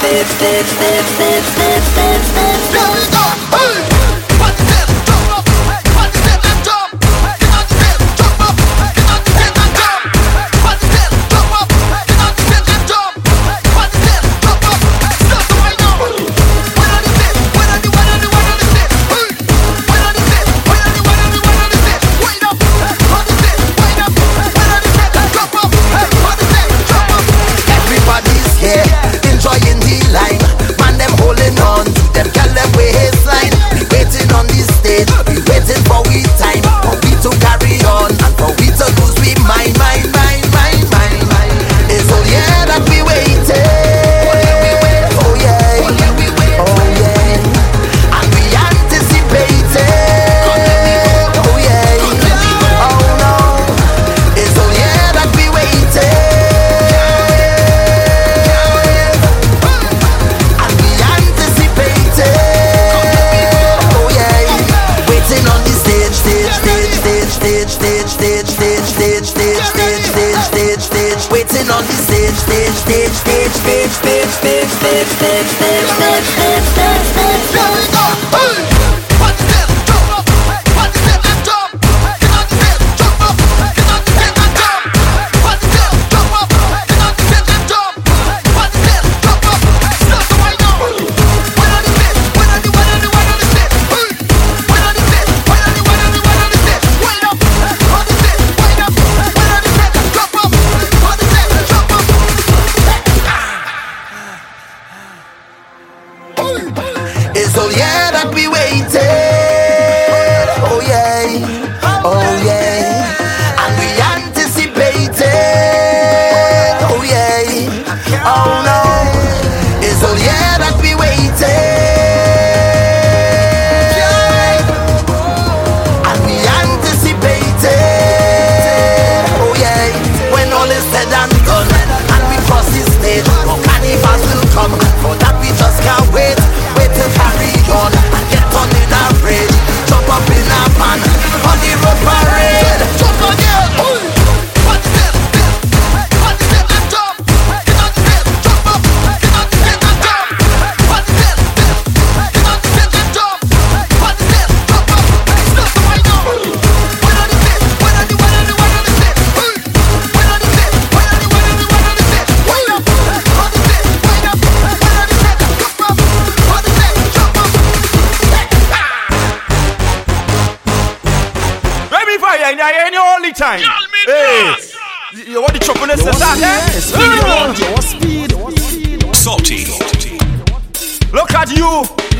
[0.00, 0.32] This.
[0.38, 0.78] This.
[0.78, 1.18] This.
[1.18, 1.54] This.
[1.56, 1.79] dip.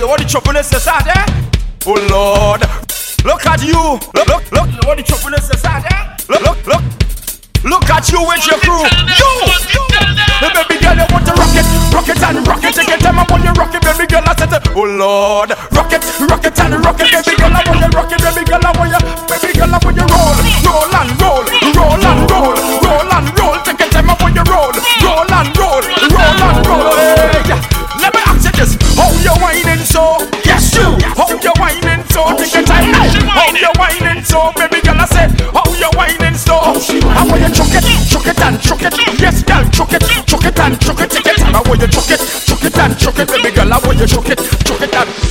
[0.01, 1.13] you what the troubleness is out there?
[1.13, 1.85] Eh?
[1.85, 2.65] Oh Lord,
[3.21, 4.01] look at you.
[4.17, 5.93] Look, look, look what the troubleness is out there?
[5.93, 6.17] Eh?
[6.33, 6.85] Look, look, look.
[7.61, 8.81] Look at you with your crew.
[8.81, 9.31] You,
[9.77, 9.85] you.
[10.41, 13.05] The baby girl, you want to rock it, rock it and rock it You get
[13.05, 14.25] I want you rock it, baby girl.
[14.25, 17.85] I said, Oh Lord, rock it, rock it and rock it Baby girl, I want
[17.85, 20.97] you rock it, baby girl, I want you, baby girl, I want you roll, roll
[20.97, 21.60] and roll.
[32.11, 32.93] so, take your time.
[32.93, 36.59] How you whining so, baby girl, I said, how you whining so?
[36.59, 38.95] How are you chuck it, chuck it and chuck it?
[39.21, 41.11] Yes, girl, chuck it, chuck it and chuck it.
[41.11, 43.91] Take your time, how you chuck it, chuck it and chuck it, baby girl, how
[43.93, 45.30] you chuck it, chuck it and.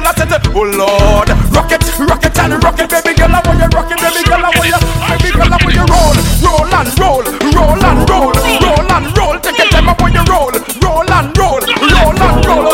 [0.00, 3.90] girl, I said, oh Lord, rocket, rocket and rocket, baby girl, I want you rock
[3.92, 7.24] it, baby girl, I want you, baby girl, I want you roll, roll and roll,
[7.52, 11.28] roll and roll, roll and roll, take your time, I want you roll, roll and
[11.36, 12.72] roll, roll and roll.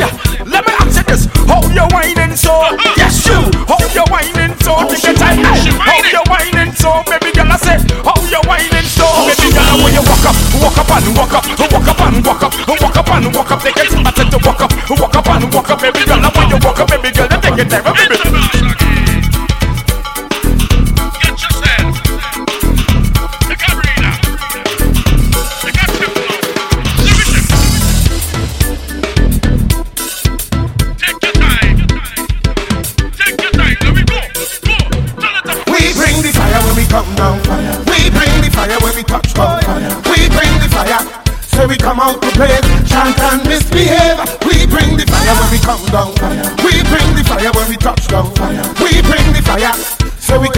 [0.00, 0.10] Yeah.
[0.48, 2.54] Let me ask you this, how you whining so?
[2.96, 3.38] Yes you,
[3.68, 4.72] how you whining so?
[4.88, 7.21] Take your time, how you whining so, baby.
[7.52, 9.04] I say, how you whining so?
[9.28, 12.42] Baby girl, when you walk up, walk up and walk up, walk up and walk
[12.48, 13.60] up, walk up and walk up.
[13.60, 15.80] They get started to walk up, walk up and walk up.
[15.84, 18.81] Baby girl, when you walk up, baby girl, they take get there.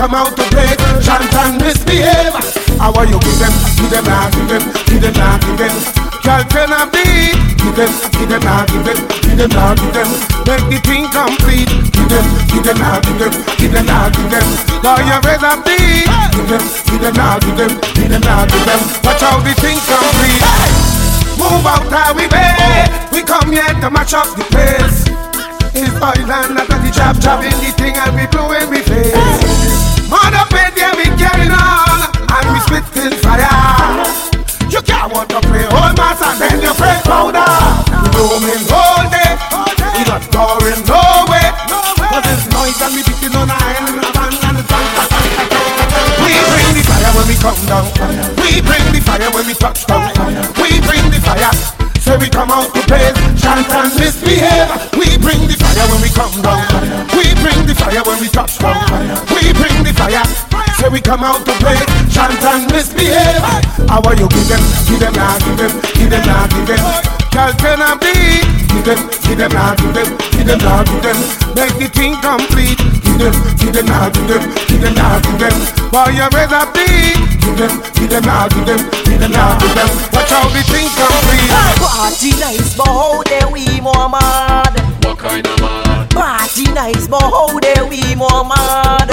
[0.04, 0.68] Come out to play,
[1.00, 2.36] chant and misbehave.
[2.76, 5.72] How are you give them, give them, nah, give them, give them, nah, give them.
[6.20, 7.32] Girl, can I be?
[7.56, 10.08] Give them, give them, nah, give them, give them, nah, give them.
[10.44, 11.72] Make the thing complete.
[11.96, 14.46] Give them, give them, nah, give them, give them, nah, give them.
[14.84, 16.04] Now you rather be?
[16.36, 18.80] Give them, give them, nah, give them, give them, nah, give them.
[19.08, 20.44] Watch how the thing complete.
[21.40, 22.92] Move out how we way.
[23.08, 25.08] We come here to match up the place.
[25.72, 29.43] It's oil and not the job, job in the thing and we blowing we face.
[30.14, 33.50] Bed, yeah, we carrying on and we spitting fire.
[34.70, 37.42] You can't want to play old mass and then you play powder.
[38.14, 39.34] We roaming all day,
[39.98, 41.50] we not going nowhere.
[41.98, 44.94] But this noise and we beating on the island and band.
[46.22, 47.90] We bring the fire when we come down.
[48.38, 50.14] We bring the fire when we touch down.
[50.62, 51.50] We bring the fire.
[51.98, 54.70] Say we come out to play, chant and misbehave.
[54.94, 56.62] We bring the fire when we come down.
[57.16, 59.33] We bring the fire when we touch down.
[60.94, 61.74] We come out to play,
[62.06, 63.42] chant and misbehave.
[63.90, 66.78] How are you give them, give them, nah, give them, give them, nah, give them.
[67.34, 68.14] Girl, can I be?
[68.70, 71.18] Give them, give them, nah, give them, give them, nah, give them.
[71.58, 72.78] Make the thing complete.
[73.02, 75.54] Give them, give them, nah, give them, give them, nah, give them.
[75.90, 76.86] Boy, you rather be?
[77.42, 79.90] Give them, give them, nah, give them, give them, nah, give them.
[80.14, 81.50] Watch how the thing complete.
[81.82, 84.78] Party nice, but how they we more mad?
[85.02, 86.06] What kind of man?
[86.14, 89.10] Party nice, but how they we more mad?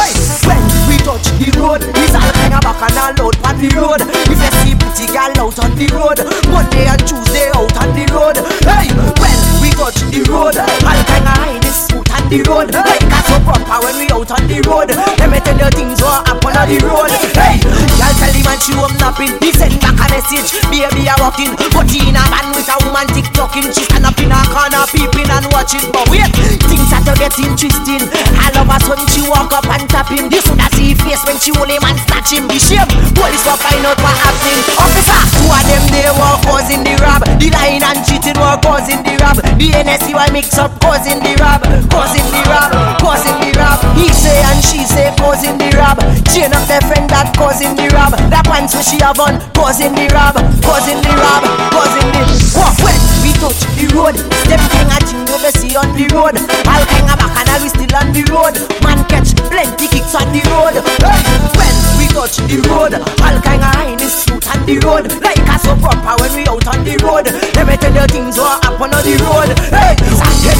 [0.00, 0.16] Hey,
[0.48, 3.68] when we touch the road, it's all kind of back and all out on the
[3.76, 4.00] road.
[4.00, 6.18] If you see pretty girl out on the road,
[6.48, 8.40] Monday and Tuesday out on the road.
[8.64, 8.88] Hey,
[9.20, 12.68] when we touch the road, all kind of highness on the road.
[12.74, 14.90] Like a so proper when we out on the road.
[14.90, 17.10] Let me tell you things what happen on the road.
[17.34, 19.34] Hey, girl tell him and she home napping.
[19.40, 22.76] He send back a message, baby I walking, but he in a van with a
[22.84, 23.70] woman TikToking.
[23.74, 25.86] She stand up in a corner peeping and watching.
[25.94, 26.28] But wait,
[26.66, 28.04] things start to get interesting.
[28.36, 30.28] All of a sudden she walk up and tap him.
[30.30, 32.50] You shoulda see his face when she him and snatch him.
[32.50, 32.86] Be shame.
[33.14, 34.60] Police will find out what happening.
[34.76, 37.22] Officer, two of them they were causing the rob.
[37.38, 39.38] The lying and cheating were causing the rob.
[39.38, 41.62] The NSC were mix up causing the rob,
[42.00, 43.76] causing the rob, causing the rob.
[43.92, 46.00] He say and she say causing the rob.
[46.32, 48.16] Chain up their friend that causing the rob.
[48.32, 52.22] That pants where she have on causing the rob, causing the rob, causing the.
[52.56, 54.16] What when we touch the road,
[54.48, 56.40] them thing a thing we see on the road.
[56.64, 58.56] All kind of back and all we still on the road.
[58.80, 60.80] Man catch plenty kicks on the road.
[61.04, 61.20] Hey,
[61.52, 61.76] when
[62.10, 65.06] touch the road, all kind of highness suit on the road.
[65.22, 67.26] Like a so proper when we out on the road.
[67.54, 69.50] Let me tell you things what happen on the road.
[69.70, 69.94] Hey,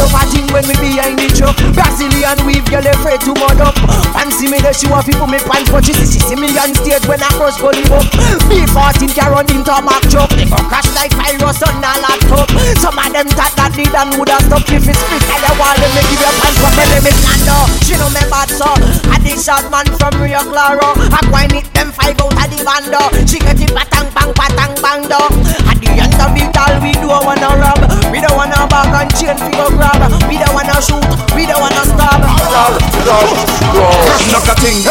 [0.01, 1.57] a thing when we behind the truck.
[1.75, 3.77] Brazilian weave, girl afraid to mud up.
[4.15, 7.05] Fancy me the shoe off, people me pants, but she see see me on stage
[7.07, 8.07] when I cross go live up.
[8.51, 10.31] B14 can run into a Mack truck.
[10.35, 12.49] They go crash like virus on a laptop.
[12.79, 15.23] Some of them thought that did and would have stopped if it's free.
[15.27, 17.69] Tell you wall, let me give you pants, but me let me stand up.
[17.87, 18.71] She know me bad so.
[19.11, 20.95] I the short man from Rio Claro.
[20.97, 23.01] I grind it them five out of the bando.
[23.27, 25.21] She get it patang bang patang bang do.
[25.69, 27.81] At the end of it all, we don't wanna rob.
[28.13, 30.01] We don't wanna bag and chain fi go grab.
[30.29, 31.05] We don't wanna shoot.
[31.35, 32.21] We don't wanna stab.
[34.31, 34.85] Knock a ting,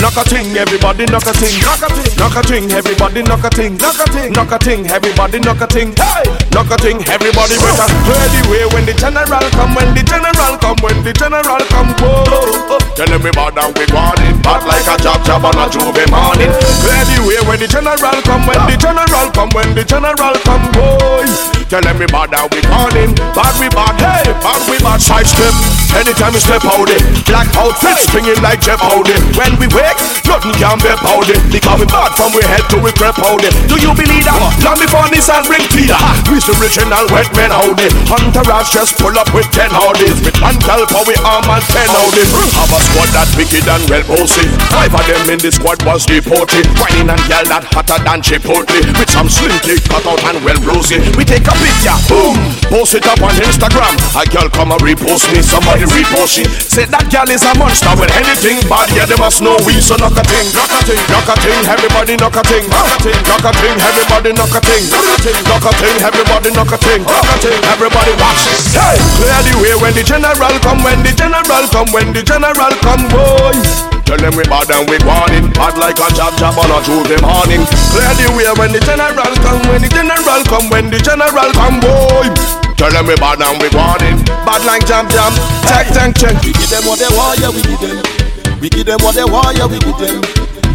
[0.00, 3.44] knock a ting, everybody knock a ting, knock a ting, knock a ting, everybody knock
[3.44, 6.76] a ting, knock a ting, knock a ting, everybody knock a ting, hey, knock a
[6.80, 8.64] ting, everybody better clear the way.
[8.72, 12.78] When the general come, when the general come, when the general come, whoa.
[12.96, 16.08] Tell them we bad and we in, bad like a jab jab on a J'ouvert
[16.10, 16.52] morning.
[16.80, 20.64] Clear the way when the general come, when the general come, when the general come,
[20.72, 21.28] boy.
[21.70, 24.98] Tell them we bad and we gone bad we bad, hey, bad we bad.
[24.98, 25.54] Side step,
[25.94, 26.98] anytime we step out it,
[27.30, 29.14] black outfit springing like Jeff Howdy.
[29.38, 31.38] When we wake, nothing can be powder.
[31.50, 33.50] Because we bad from we head to we howdy.
[33.66, 34.38] Do you believe that?
[34.62, 35.98] Long before this and bring Peter.
[36.30, 37.90] We the original wet men howdy.
[38.10, 40.22] Entourage just pull up with ten howdies.
[40.22, 42.24] With gal for we arm and ten howdy.
[42.54, 44.48] Have a squad that wicked and well posted.
[44.70, 46.66] Five of them in the squad was deported.
[46.78, 48.80] Whining and yell that hotter than Chipotle.
[48.98, 49.52] With some slim
[49.90, 51.02] cut out and well rosy.
[51.18, 52.36] We take a ya, boom.
[52.70, 53.94] Post it up on Instagram.
[54.14, 56.44] A girl come and repost me, somebody repost she.
[56.46, 58.92] Say that girl is a monster with anything bad.
[58.94, 61.60] Yeah, they must know we so knock a thing, knock a thing, knock a thing.
[61.64, 63.76] Everybody knock a thing, knock a thing, knock a thing.
[63.80, 65.96] Everybody knock a thing, knock a thing, knock a thing.
[66.04, 67.60] Everybody knock a thing, knock a thing.
[67.70, 68.42] Everybody watch.
[68.76, 72.74] Hey, clear the way when the general come, when the general come, when the general
[72.84, 73.90] come, boy.
[74.10, 77.14] Tell them we bad and we warning Bad like a jab jab on a Tuesday
[77.22, 77.62] morning
[77.94, 81.78] Clear the way when the general come When the general come When the general come
[81.78, 82.26] boy
[82.74, 85.30] Tell them we bad and we warning Bad like jam jam
[85.62, 88.19] Check check check We give them what they want, yeah we give them
[88.60, 90.20] We give them what they want, yeah we give them.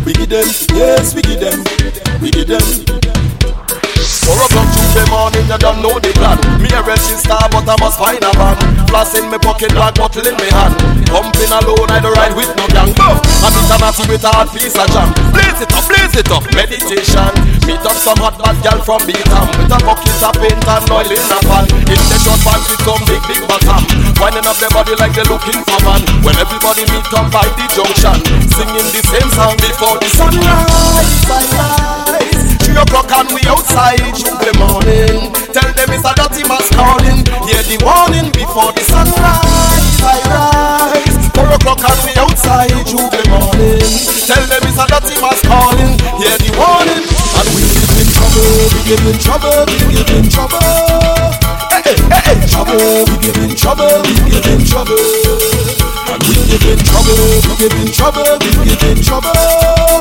[0.06, 1.64] We give them, yes we give them.
[2.22, 2.62] We give them
[4.06, 6.38] Four o'clock Tuesday morning, you don't know the plan.
[6.61, 8.57] Me a register, but I must find a van.
[8.86, 10.77] Flash in my pocket, black bottle in my hand.
[11.10, 12.94] Pumping alone, I don't ride with no gang.
[13.02, 15.10] Oh, I'm international with a hard piece of jam.
[15.34, 17.30] Blaze it up, blaze it up, meditation.
[17.65, 21.10] Meet up some hot bad girl from Beatam with a bucket of paint and oil
[21.10, 21.65] in a pan.
[21.90, 23.82] In the short pants with some big big bottom.
[24.22, 26.02] Winding up their body like they're looking for man.
[26.22, 28.22] When everybody meet up by the junction,
[28.53, 30.69] singing the same song before the sunrise.
[31.26, 32.14] sunrise.
[32.76, 35.31] Three o'clock and we outside Tuesday morning.
[35.56, 37.23] Tell them it's a dirty mass calling.
[37.47, 39.95] Hear the warning before the sunrise.
[40.03, 41.15] I rise.
[41.31, 43.80] Four o'clock and we outside Tuesday morning.
[44.27, 45.95] Tell them it's a dirty mass calling.
[46.19, 47.07] Hear the warning.
[47.07, 48.43] And we give in trouble.
[48.43, 49.56] We give in trouble.
[49.72, 50.60] We give in trouble.
[51.72, 51.95] Hey, hey,
[52.27, 52.43] hey.
[52.43, 53.07] Trouble.
[53.07, 54.03] We give in trouble.
[54.03, 54.99] We give in trouble.
[56.11, 57.23] And we give in trouble.
[57.39, 58.35] We give in trouble.
[58.43, 59.94] We give in trouble.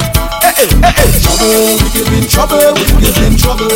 [0.65, 1.77] Trouble.
[1.77, 2.73] We give in trouble.
[2.97, 3.69] We give in trouble.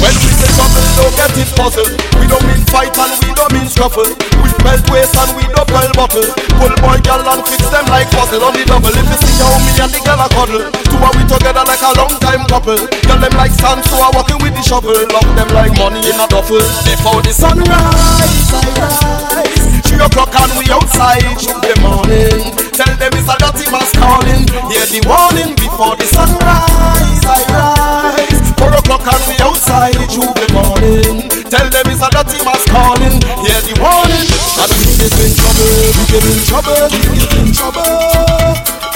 [0.00, 1.92] When we say trouble, don't get it puzzled.
[2.18, 4.08] We don't mean fight and we don't mean scuffle.
[4.40, 6.26] We belt waist and we don't bell buckle.
[6.56, 8.90] Pull boy gal and fix them like puzzle on the double.
[8.90, 11.84] If you see how me and the gal a cuddle, two are we together like
[11.84, 12.80] a long time couple.
[13.06, 14.96] Girl them like sand, so I walking with the shovel.
[15.12, 16.64] Lock them like money in a duffel.
[16.88, 19.84] Before the sunrise, I rise.
[19.84, 22.61] Three o'clock and we outside Tuesday morning.
[22.72, 24.48] Tell them it's a dirty mass calling.
[24.72, 27.20] Hear the warning before the sunrise.
[27.28, 28.48] I rise.
[28.56, 31.28] Four o'clock and we outside Tuesday morning.
[31.52, 33.20] Tell them it's a dirty mass calling.
[33.44, 34.24] Hear the warning.
[34.56, 35.68] And we get in trouble.
[36.00, 36.80] We get in trouble.
[36.88, 37.92] We get in trouble.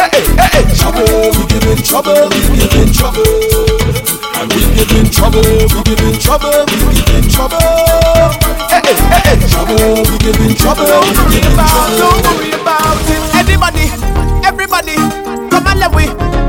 [0.01, 0.65] Hey, hey, hey.
[0.73, 1.37] Trouble.
[1.37, 2.33] We get in trouble.
[2.33, 3.29] We get in trouble.
[4.41, 5.45] And we get in trouble.
[5.45, 6.65] We get in trouble.
[6.65, 7.61] We get in trouble.
[8.73, 9.37] Hey, hey, hey.
[9.53, 10.01] Trouble.
[10.01, 10.89] We get in trouble.
[10.89, 13.26] Don't worry about, don't worry about it.
[13.47, 13.87] Anybody,
[14.45, 14.97] everybody,
[15.51, 16.07] come and let we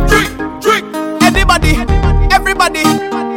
[0.09, 0.85] drink, drink.
[1.21, 1.77] Anybody,
[2.33, 2.83] everybody,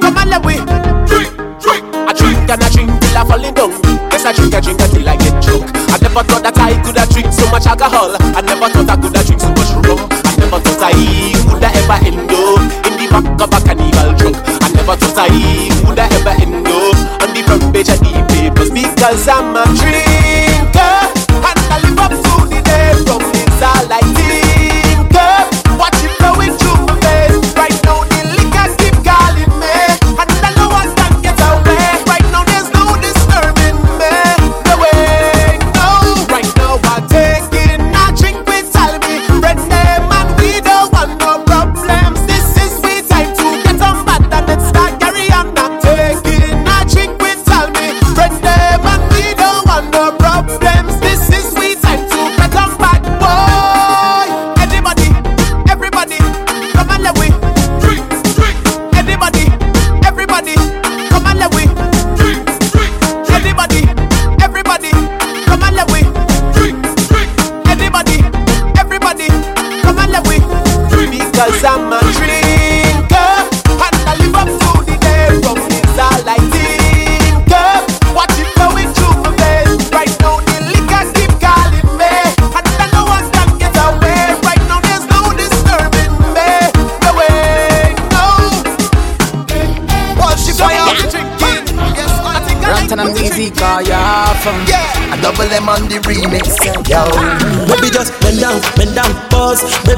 [0.01, 0.57] come and let we
[1.05, 1.28] drink,
[1.61, 1.85] drink.
[2.09, 3.70] I drink and I drink till I falling down.
[4.11, 5.69] Yes, I drink, I drink until I get drunk.
[5.93, 8.16] I never thought that I could have drink so much alcohol.
[8.35, 10.09] I never thought I could have drink so much rum.
[10.09, 10.97] I never thought I
[11.53, 14.37] would have ever end up in the back of a carnival drunk.
[14.65, 18.24] I never thought I would have ever end up on the front page of the
[18.32, 20.30] papers because I'm a drinker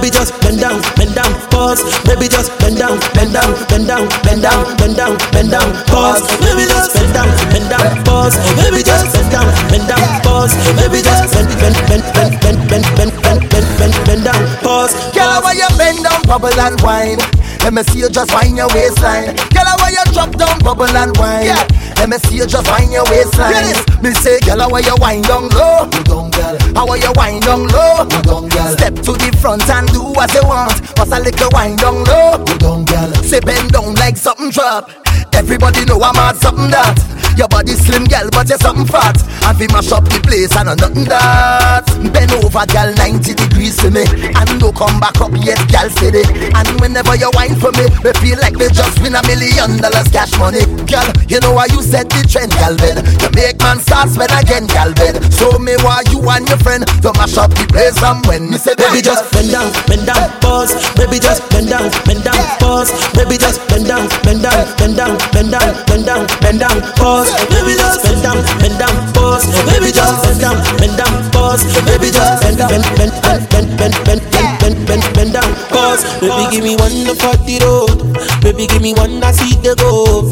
[0.03, 1.79] Baby just bend down, bend down, pause.
[2.03, 6.27] Baby just bend down, bend down, bend down, bend down, bend down, bend down, pause.
[6.43, 8.35] Baby just bend down, bend down, pause.
[8.59, 10.59] Baby just bend down, bend down, pause.
[10.75, 14.91] Baby just bend, bend, bend, bend, bend, bend, bend, bend, bend, bend, down, pause.
[15.15, 17.42] Girl, why you bend down, bubble and wine?
[17.63, 19.37] Let me see you just wind your waistline.
[19.55, 21.47] Girl, why you drop down, bubble and wine?
[21.47, 21.63] Yeah.
[21.97, 23.53] Let me see you just wind your waistline.
[23.53, 24.03] Yes.
[24.03, 25.87] Me say, girl, why you wind down low?
[25.87, 26.59] Go down, girl.
[26.75, 28.05] How are you wind down low?
[28.05, 28.73] Go down, girl.
[28.75, 30.75] Step to the front and do what you want.
[30.97, 32.43] Pass a little wind down low.
[32.45, 33.15] Go down, girl.
[33.23, 34.91] Say bend down like something drop.
[35.33, 36.99] Everybody know I'm at something that.
[37.37, 39.17] Your body slim, girl, but you're something fat.
[39.49, 41.89] And we mash up the place, and nothing that.
[42.13, 44.05] Bend over, girl, 90 degrees to me.
[44.37, 46.23] And don't come back up yet, girl, steady.
[46.53, 50.09] And whenever you whine for me, we feel like we just win a million dollars
[50.13, 50.63] cash money.
[50.87, 53.01] Girl, you know why you set the trend, girl, bed.
[53.23, 55.19] You make man start spend again, girl, bed.
[55.33, 58.59] Show me why you and your friend to mash up the place, and when me
[58.61, 60.77] say, Baby, just bend down, bend down, pause.
[60.95, 62.93] Baby, just bend down, bend down, pause.
[63.17, 67.22] Baby, just bend down, bend down, bend down, bend down, bend down, bend down, pause.
[67.31, 69.45] Oh, baby, just bend down, bend down, pause.
[69.47, 71.63] Oh, baby, just bend down, bend down, pause.
[71.63, 75.51] Oh, baby, just bend, bend, bend, bend, bend, bend, bend, bend, bend, bend, bend down,
[75.71, 76.03] pause.
[76.19, 77.99] Baby, give me one to for the road.
[78.43, 80.27] Baby, give me one that see the go.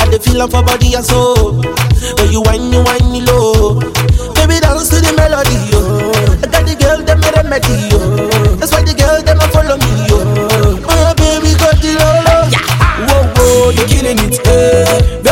[0.00, 1.62] I the feel for body and soul.
[2.18, 3.93] When you whine, you whine me low.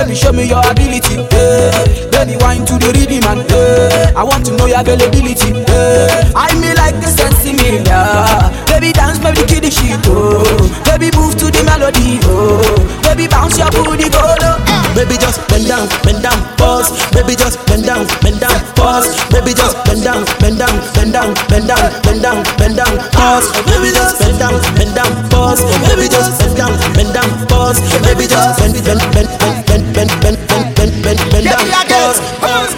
[0.02, 2.10] Baby, show me your ability, eh.
[2.10, 4.10] Baby, wine to the rhythm and eh.
[4.18, 6.32] I want to know your availability, eh.
[6.34, 8.50] I me like the sinsemilla.
[8.66, 10.42] Baby, dance, baby, kill the shit, oh.
[10.82, 12.58] Baby, move to the melody, oh.
[13.06, 14.58] Baby, bounce your booty, go low.
[14.98, 16.90] Baby, just bend down, bend down, pause.
[17.14, 19.06] Baby, just bend down, bend down, pause.
[19.30, 23.46] Baby, just bend down, bend down, bend down, bend down, bend down, bend down, pause.
[23.70, 25.62] Baby, just bend down, bend down, pause.
[25.86, 27.78] Baby, just bend down, bend down, pause.
[28.02, 29.61] Baby, just bend, bend, bend, bend,
[30.02, 30.41] bend, bend,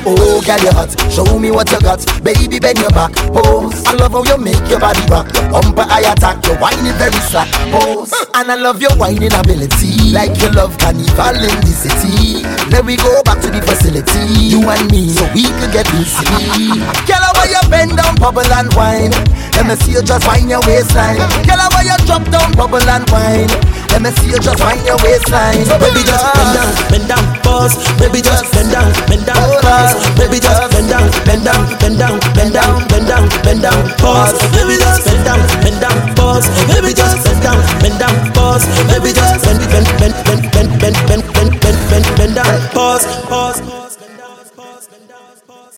[0.07, 0.93] Oh, girl, you hot.
[1.11, 2.05] Show me what you got.
[2.23, 3.17] Baby, bend your back.
[3.33, 3.85] Pose.
[3.89, 5.33] I love how you make your body rock.
[5.33, 6.45] Your bumper, I attack.
[6.45, 7.49] Your is very slack.
[7.73, 8.13] Pose.
[8.35, 10.13] And I love your whining ability.
[10.13, 12.45] Like you love carnival in the city.
[12.69, 14.53] Then we go back to the facility.
[14.53, 16.27] You and me, so we could get busy.
[17.09, 19.15] Girl, how you bend down, bubble and wine.
[19.57, 21.17] Let me see you just wind your waistline.
[21.49, 23.49] Girl, how you drop down, bubble and wine.
[23.95, 25.63] Let me see you just wind your waistline.
[25.79, 27.75] Baby, just bend down, bend down, pause.
[28.03, 30.19] Baby, just bend down, bend down, pause pause.
[30.19, 34.33] Baby just bend down, bend down, bend down, bend down, bend down, bend down, pause.
[34.53, 36.47] Baby just bend down, bend down, pause.
[36.69, 38.65] Baby just bend down, bend down, pause.
[38.89, 43.05] Baby just bend, bend, bend, bend, bend, bend, bend, bend, bend, bend, bend down, pause.